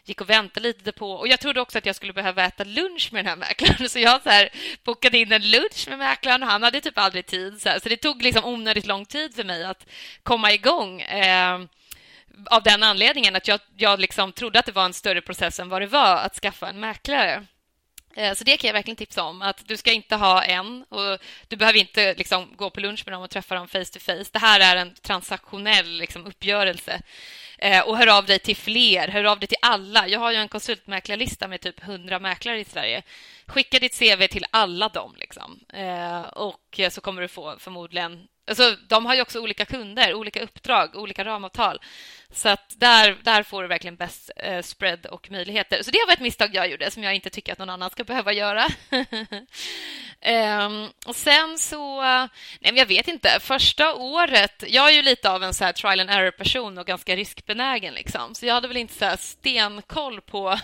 gick 0.06 0.22
och 0.22 0.30
väntade 0.30 0.68
lite 0.68 0.92
på... 0.92 1.12
Och 1.12 1.28
jag 1.28 1.40
trodde 1.40 1.62
också 1.62 1.78
att 1.78 1.86
jag 1.86 1.96
skulle 1.96 2.14
behöva 2.14 2.46
äta 2.46 2.64
lunch 2.64 3.10
med 3.12 3.26
den 3.26 3.30
här 3.30 3.36
mäklaren, 3.36 3.90
så 3.90 4.00
jag 4.00 4.24
så 4.24 4.30
här, 4.30 4.50
bokade 4.84 5.18
in 5.18 5.32
en 5.32 5.52
lunch 5.52 5.86
med 5.88 5.98
mäklaren 5.98 6.44
och 6.44 6.50
han 6.50 6.64
hade 6.64 6.82
typ 6.82 6.98
aldrig 6.98 7.26
tid. 7.26 7.62
Så, 7.62 7.70
här, 7.70 7.80
så 7.80 7.90
det 7.90 7.98
tog 7.98 8.22
liksom 8.22 8.46
onödigt 8.46 8.86
lång 8.86 9.06
tid 9.06 9.36
för 9.36 9.44
mig 9.44 9.64
att 9.64 9.86
komma 10.24 10.54
igång. 10.54 11.02
Eh, 11.02 11.60
av 12.46 12.64
den 12.64 12.84
anledningen 12.84 13.36
att 13.36 13.48
jag, 13.48 13.60
jag 13.78 14.00
liksom 14.00 14.32
trodde 14.32 14.60
att 14.60 14.66
det 14.66 14.72
var 14.72 14.86
en 14.86 14.94
större 14.94 15.22
process 15.22 15.60
än 15.60 15.70
vad 15.70 15.82
det 15.82 15.88
var 15.88 16.16
att 16.16 16.36
skaffa 16.36 16.70
en 16.70 16.80
mäklare. 16.80 17.46
Eh, 18.18 18.34
så 18.34 18.44
det 18.44 18.58
kan 18.58 18.68
jag 18.68 18.74
verkligen 18.74 18.96
tipsa 18.96 19.24
om. 19.24 19.42
Att 19.42 19.68
Du 19.68 19.78
ska 19.78 19.92
inte 19.92 20.16
ha 20.16 20.44
en 20.44 20.84
och 20.84 21.20
du 21.48 21.56
behöver 21.56 21.80
inte 21.80 22.14
liksom 22.14 22.54
gå 22.56 22.70
på 22.70 22.80
lunch 22.80 23.04
med 23.06 23.14
dem 23.14 23.22
och 23.22 23.30
träffa 23.30 23.56
dem 23.56 23.68
face 23.68 23.86
to 23.86 24.00
face. 24.00 24.26
Det 24.32 24.40
här 24.40 24.60
är 24.60 24.76
en 24.76 24.94
transaktionell 24.94 25.90
liksom 25.90 26.26
uppgörelse. 26.26 27.02
Eh, 27.58 27.82
och 27.82 27.98
hör 27.98 28.18
av 28.18 28.26
dig 28.26 28.40
till 28.40 28.56
fler, 28.56 29.08
hör 29.08 29.24
av 29.24 29.40
dig 29.40 29.48
till 29.48 29.58
alla. 29.62 30.08
Jag 30.08 30.20
har 30.20 30.32
ju 30.32 30.38
en 30.38 30.48
konsultmäklarlista 30.48 31.48
med 31.48 31.62
typ 31.62 31.84
100 31.84 32.20
mäklare 32.20 32.60
i 32.60 32.66
Sverige. 32.66 33.04
Skicka 33.46 33.80
ditt 33.80 34.00
CV 34.00 34.28
till 34.28 34.46
alla 34.52 34.90
dem. 34.90 35.16
Liksom. 35.18 35.60
Eh, 35.74 36.22
och 36.22 36.80
så 36.92 37.02
kommer 37.02 37.22
du 37.22 37.28
få 37.28 37.60
förmodligen 37.60 38.28
Alltså, 38.48 38.76
de 38.88 39.06
har 39.06 39.16
ju 39.16 39.22
också 39.22 39.40
olika 39.40 39.66
kunder, 39.66 40.14
olika 40.14 40.42
uppdrag, 40.42 40.96
olika 40.96 41.26
ramavtal. 41.26 41.80
Så 42.32 42.50
att 42.50 42.74
där, 42.78 43.18
där 43.24 43.44
får 43.44 43.62
du 43.62 43.68
verkligen 43.68 43.96
bäst 43.96 44.32
eh, 44.36 44.62
spread 44.62 45.06
och 45.06 45.32
möjligheter. 45.32 45.84
Så 45.84 45.92
det 45.92 45.98
var 46.08 46.14
ett 46.14 46.20
misstag 46.20 46.56
jag 46.56 46.70
gjorde 46.70 46.92
som 46.92 47.04
jag 47.04 47.16
inte 47.16 47.30
tycker 47.30 47.52
att 47.52 47.60
någon 47.60 47.70
annan 47.70 47.90
ska 47.90 48.04
behöva 48.04 48.34
göra. 48.34 48.66
um, 50.66 50.90
och 51.06 51.16
sen 51.16 51.58
så... 51.58 52.02
Nej, 52.02 52.30
men 52.60 52.76
jag 52.76 52.86
vet 52.86 53.08
inte. 53.08 53.40
Första 53.40 53.94
året... 53.94 54.64
Jag 54.68 54.90
är 54.90 54.94
ju 54.94 55.02
lite 55.02 55.32
av 55.32 55.44
en 55.44 55.54
så 55.54 55.72
trial 55.74 56.00
and 56.00 56.10
error-person 56.10 56.78
och 56.78 56.86
ganska 56.86 57.16
riskbenägen. 57.16 57.94
Liksom. 57.94 58.36
Så 58.36 58.46
jag 58.46 58.54
hade 58.54 58.68
väl 58.68 58.78
inte 58.78 58.94
så 58.94 59.18
stenkoll 59.18 60.22
på 60.22 60.60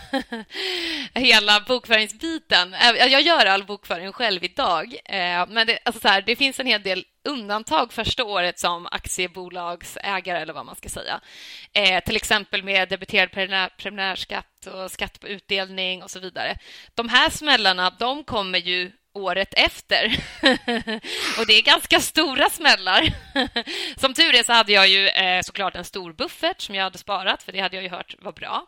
hela 1.13 1.59
bokföringsbiten. 1.59 2.75
Jag 2.95 3.21
gör 3.21 3.45
all 3.45 3.63
bokföring 3.63 4.11
själv 4.11 4.43
idag. 4.43 4.85
Uh, 4.93 5.47
men 5.49 5.67
det, 5.67 5.79
alltså 5.85 6.01
så 6.01 6.07
här, 6.07 6.21
det 6.21 6.35
finns 6.35 6.59
en 6.59 6.67
hel 6.67 6.83
del 6.83 7.05
undantag 7.23 7.93
första 7.93 8.23
året 8.23 8.59
som 8.59 8.87
aktiebolagsägare 8.91 10.41
eller 10.41 10.53
vad 10.53 10.65
man 10.65 10.75
ska 10.75 10.89
säga. 10.89 11.21
Eh, 11.73 12.03
till 12.03 12.15
exempel 12.15 12.63
med 12.63 12.89
debiterad 12.89 13.31
preliminärskatt 13.77 14.67
och 14.67 14.91
skatt 14.91 15.19
på 15.19 15.27
utdelning 15.27 16.03
och 16.03 16.11
så 16.11 16.19
vidare. 16.19 16.57
De 16.95 17.09
här 17.09 17.29
smällarna 17.29 17.89
de 17.99 18.23
kommer 18.23 18.59
ju 18.59 18.91
året 19.13 19.53
efter. 19.53 20.05
och 21.39 21.47
det 21.47 21.53
är 21.53 21.61
ganska 21.61 21.99
stora 21.99 22.49
smällar. 22.49 23.09
som 23.99 24.13
tur 24.13 24.35
är 24.35 24.43
så 24.43 24.53
hade 24.53 24.71
jag 24.71 24.87
ju 24.87 25.07
eh, 25.07 25.41
såklart 25.41 25.75
en 25.75 25.85
stor 25.85 26.13
buffert 26.13 26.61
som 26.61 26.75
jag 26.75 26.83
hade 26.83 26.97
sparat, 26.97 27.43
för 27.43 27.51
det 27.51 27.59
hade 27.59 27.75
jag 27.75 27.83
ju 27.83 27.89
hört 27.89 28.15
var 28.19 28.31
bra. 28.31 28.65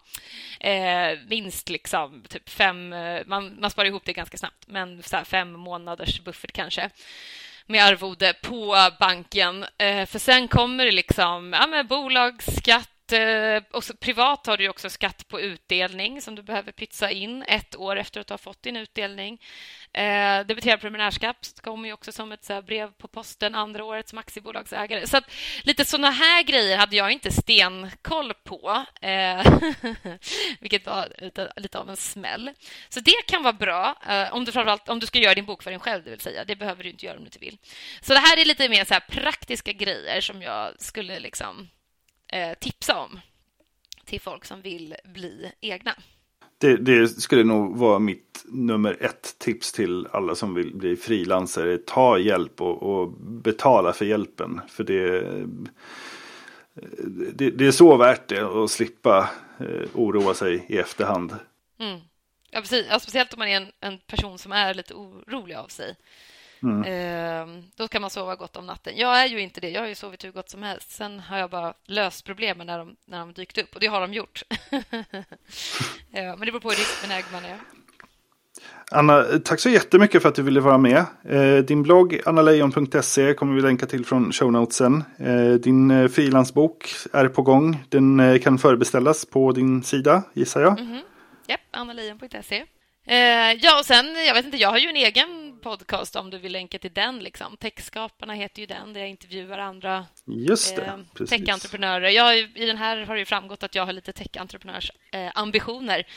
Eh, 0.59 1.19
minst 1.27 1.69
liksom 1.69 2.23
typ 2.29 2.49
fem... 2.49 2.93
Eh, 2.93 3.21
man, 3.25 3.59
man 3.59 3.71
sparar 3.71 3.87
ihop 3.87 4.05
det 4.05 4.13
ganska 4.13 4.37
snabbt, 4.37 4.67
men 4.67 5.03
så 5.03 5.17
fem 5.25 5.51
månaders 5.51 6.21
buffert 6.21 6.51
kanske 6.51 6.89
med 7.67 7.83
arvode 7.83 8.33
på 8.41 8.75
banken. 8.99 9.65
Eh, 9.77 10.05
för 10.05 10.19
sen 10.19 10.47
kommer 10.47 10.85
det 10.85 10.91
liksom 10.91 11.53
ja, 11.53 11.67
med 11.67 11.87
bolagsskatt 11.87 12.89
skatt, 13.05 13.89
eh, 13.89 13.95
privat 13.99 14.47
har 14.47 14.57
du 14.57 14.69
också 14.69 14.89
skatt 14.89 15.27
på 15.27 15.41
utdelning 15.41 16.21
som 16.21 16.35
du 16.35 16.41
behöver 16.41 16.71
pytsa 16.71 17.11
in 17.11 17.43
ett 17.47 17.75
år 17.75 17.95
efter 17.95 18.21
att 18.21 18.27
du 18.27 18.33
har 18.33 18.37
fått 18.37 18.63
din 18.63 18.77
utdelning. 18.77 19.41
Eh, 19.93 20.45
debiterad 20.45 20.79
preliminärskatt 20.79 21.59
kommer 21.61 21.87
ju 21.87 21.93
också 21.93 22.11
som 22.11 22.31
ett 22.31 22.45
så 22.45 22.61
brev 22.61 22.91
på 22.91 23.07
posten 23.07 23.55
andra 23.55 23.83
året 23.83 24.09
som 24.09 24.17
aktiebolagsägare. 24.17 25.07
Så 25.07 25.17
att, 25.17 25.31
lite 25.63 25.85
sådana 25.85 26.11
här 26.11 26.43
grejer 26.43 26.77
hade 26.77 26.95
jag 26.95 27.11
inte 27.11 27.31
stenkoll 27.31 28.33
på, 28.33 28.85
eh, 29.01 29.45
vilket 30.59 30.85
var 30.85 31.07
lite, 31.17 31.53
lite, 31.55 31.79
av 31.79 31.89
en 31.89 31.97
smäll. 31.97 32.51
Så 32.89 32.99
det 32.99 33.25
kan 33.27 33.43
vara 33.43 33.53
bra 33.53 33.95
eh, 34.07 34.33
om 34.33 34.45
du 34.45 34.51
framförallt 34.51 34.89
om 34.89 34.99
du 34.99 35.07
ska 35.07 35.19
göra 35.19 35.35
din 35.35 35.45
bokföring 35.45 35.79
själv, 35.79 36.03
det 36.03 36.09
vill 36.09 36.19
säga. 36.19 36.45
Det 36.45 36.55
behöver 36.55 36.83
du 36.83 36.89
inte 36.89 37.05
göra 37.05 37.17
om 37.17 37.23
du 37.23 37.27
inte 37.27 37.39
vill. 37.39 37.57
Så 38.01 38.13
det 38.13 38.19
här 38.19 38.37
är 38.37 38.45
lite 38.45 38.69
mer 38.69 38.85
så 38.85 38.95
praktiska 39.07 39.73
grejer 39.73 40.21
som 40.21 40.41
jag 40.41 40.81
skulle 40.81 41.19
liksom 41.19 41.69
tipsa 42.59 42.99
om 42.99 43.19
till 44.05 44.21
folk 44.21 44.45
som 44.45 44.61
vill 44.61 44.95
bli 45.03 45.51
egna. 45.61 45.95
Det, 46.57 46.77
det, 46.77 47.07
skulle 47.07 47.43
nog 47.43 47.77
vara 47.77 47.99
mitt 47.99 48.45
nummer 48.45 48.97
ett 48.99 49.39
tips 49.39 49.71
till 49.71 50.07
alla 50.11 50.35
som 50.35 50.53
vill 50.53 50.75
bli 50.75 50.95
frilansare. 50.95 51.77
Ta 51.77 52.19
hjälp 52.19 52.61
och, 52.61 52.83
och 52.83 53.09
betala 53.19 53.93
för 53.93 54.05
hjälpen. 54.05 54.61
För 54.67 54.83
det, 54.83 55.21
det, 57.33 57.49
det, 57.51 57.67
är 57.67 57.71
så 57.71 57.97
värt 57.97 58.27
det 58.27 58.63
att 58.63 58.71
slippa 58.71 59.29
eh, 59.59 59.89
oroa 59.93 60.33
sig 60.33 60.65
i 60.67 60.77
efterhand. 60.77 61.35
Mm. 61.79 61.99
Ja, 62.51 62.61
precis. 62.61 62.85
Ja, 62.89 62.99
speciellt 62.99 63.33
om 63.33 63.39
man 63.39 63.47
är 63.47 63.57
en, 63.57 63.71
en 63.79 63.97
person 63.97 64.37
som 64.37 64.51
är 64.51 64.73
lite 64.73 64.93
orolig 64.93 65.55
av 65.55 65.67
sig. 65.67 65.95
Mm. 66.63 66.83
Eh, 66.83 67.63
då 67.75 67.87
kan 67.87 68.01
man 68.01 68.09
sova 68.09 68.35
gott 68.35 68.55
om 68.55 68.65
natten. 68.65 68.93
Jag 68.97 69.21
är 69.21 69.25
ju 69.25 69.39
inte 69.39 69.61
det. 69.61 69.69
Jag 69.69 69.81
har 69.81 69.87
ju 69.87 69.95
sovit 69.95 70.23
hur 70.23 70.31
gott 70.31 70.49
som 70.49 70.63
helst. 70.63 70.91
Sen 70.91 71.19
har 71.19 71.37
jag 71.37 71.49
bara 71.49 71.73
löst 71.85 72.25
problemen 72.25 72.67
när 72.67 72.77
de, 72.77 72.95
när 73.05 73.19
de 73.19 73.33
dykt 73.33 73.57
upp 73.57 73.73
och 73.73 73.79
det 73.79 73.87
har 73.87 74.01
de 74.01 74.13
gjort. 74.13 74.41
eh, 74.71 74.83
men 76.11 76.39
det 76.39 76.45
beror 76.45 76.59
på 76.59 76.69
hur 76.69 76.75
riskbenägen 76.75 77.31
man 77.31 77.45
är. 77.45 77.57
Anna, 78.91 79.25
tack 79.43 79.59
så 79.59 79.69
jättemycket 79.69 80.21
för 80.21 80.29
att 80.29 80.35
du 80.35 80.41
ville 80.41 80.59
vara 80.59 80.77
med. 80.77 81.05
Eh, 81.29 81.57
din 81.57 81.83
blogg 81.83 82.21
annalejon.se 82.25 83.33
kommer 83.33 83.55
vi 83.55 83.61
länka 83.61 83.85
till 83.85 84.05
från 84.05 84.31
shownotesen. 84.31 85.03
Eh, 85.19 85.53
din 85.53 85.91
eh, 85.91 86.07
frilansbok 86.07 86.95
är 87.13 87.27
på 87.27 87.41
gång. 87.41 87.83
Den 87.89 88.39
kan 88.39 88.57
förbeställas 88.57 89.25
på 89.25 89.51
din 89.51 89.83
sida, 89.83 90.23
gissar 90.33 90.61
jag. 90.61 90.79
Mm 90.79 90.93
-hmm. 90.93 91.01
Japp, 91.47 91.59
annalejon.se. 91.71 92.63
Ja, 93.61 93.79
och 93.79 93.85
sen, 93.85 94.05
jag 94.27 94.33
vet 94.33 94.45
inte, 94.45 94.57
jag 94.57 94.69
har 94.69 94.77
ju 94.77 94.89
en 94.89 94.95
egen 94.95 95.44
podcast 95.65 96.15
om 96.15 96.29
du 96.29 96.37
vill 96.37 96.51
länka 96.51 96.79
till 96.79 96.93
den. 96.93 97.19
Liksom. 97.19 97.57
Techskaparna 97.57 98.33
heter 98.33 98.59
ju 98.59 98.65
den, 98.65 98.93
där 98.93 98.99
jag 98.99 99.09
intervjuar 99.09 99.57
andra 99.57 100.05
Just 100.25 100.75
det, 100.75 100.81
eh, 100.81 101.25
techentreprenörer. 101.25 102.09
Jag, 102.09 102.37
I 102.37 102.65
den 102.65 102.77
här 102.77 103.05
har 103.05 103.15
det 103.15 103.25
framgått 103.25 103.63
att 103.63 103.75
jag 103.75 103.85
har 103.85 103.93
lite 103.93 104.13
techentreprenörs 104.13 104.91
eh, 105.11 105.31
ambitioner. 105.35 106.07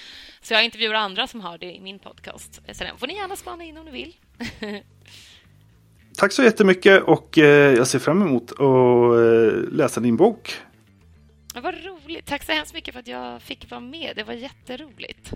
Så 0.41 0.55
jag 0.55 0.65
intervjuar 0.65 0.95
andra 0.95 1.27
som 1.27 1.41
har 1.41 1.59
det 1.59 1.75
i 1.75 1.81
min 1.81 1.99
podcast. 1.99 2.61
Så 2.73 2.85
den 2.85 2.99
får 2.99 3.07
ni 3.07 3.15
gärna 3.15 3.37
spana 3.37 3.65
in 3.65 3.79
om 3.79 3.85
ni 3.85 3.91
vill. 3.91 4.17
Tack 6.17 6.33
så 6.33 6.43
jättemycket 6.43 7.03
och 7.03 7.39
eh, 7.39 7.75
jag 7.75 7.87
ser 7.87 7.99
fram 7.99 8.23
emot 8.23 8.53
att 8.53 8.59
eh, 8.59 9.73
läsa 9.73 10.01
din 10.01 10.17
bok. 10.17 10.57
Ja, 11.55 11.61
vad 11.61 11.75
roligt. 11.85 12.27
Tack 12.27 12.45
så 12.45 12.53
hemskt 12.53 12.75
mycket 12.75 12.95
för 12.95 13.01
att 13.01 13.09
jag 13.09 13.43
fick 13.43 13.71
vara 13.71 13.81
med. 13.81 14.13
Det 14.17 14.23
var 14.23 14.35
jätteroligt. 14.35 15.33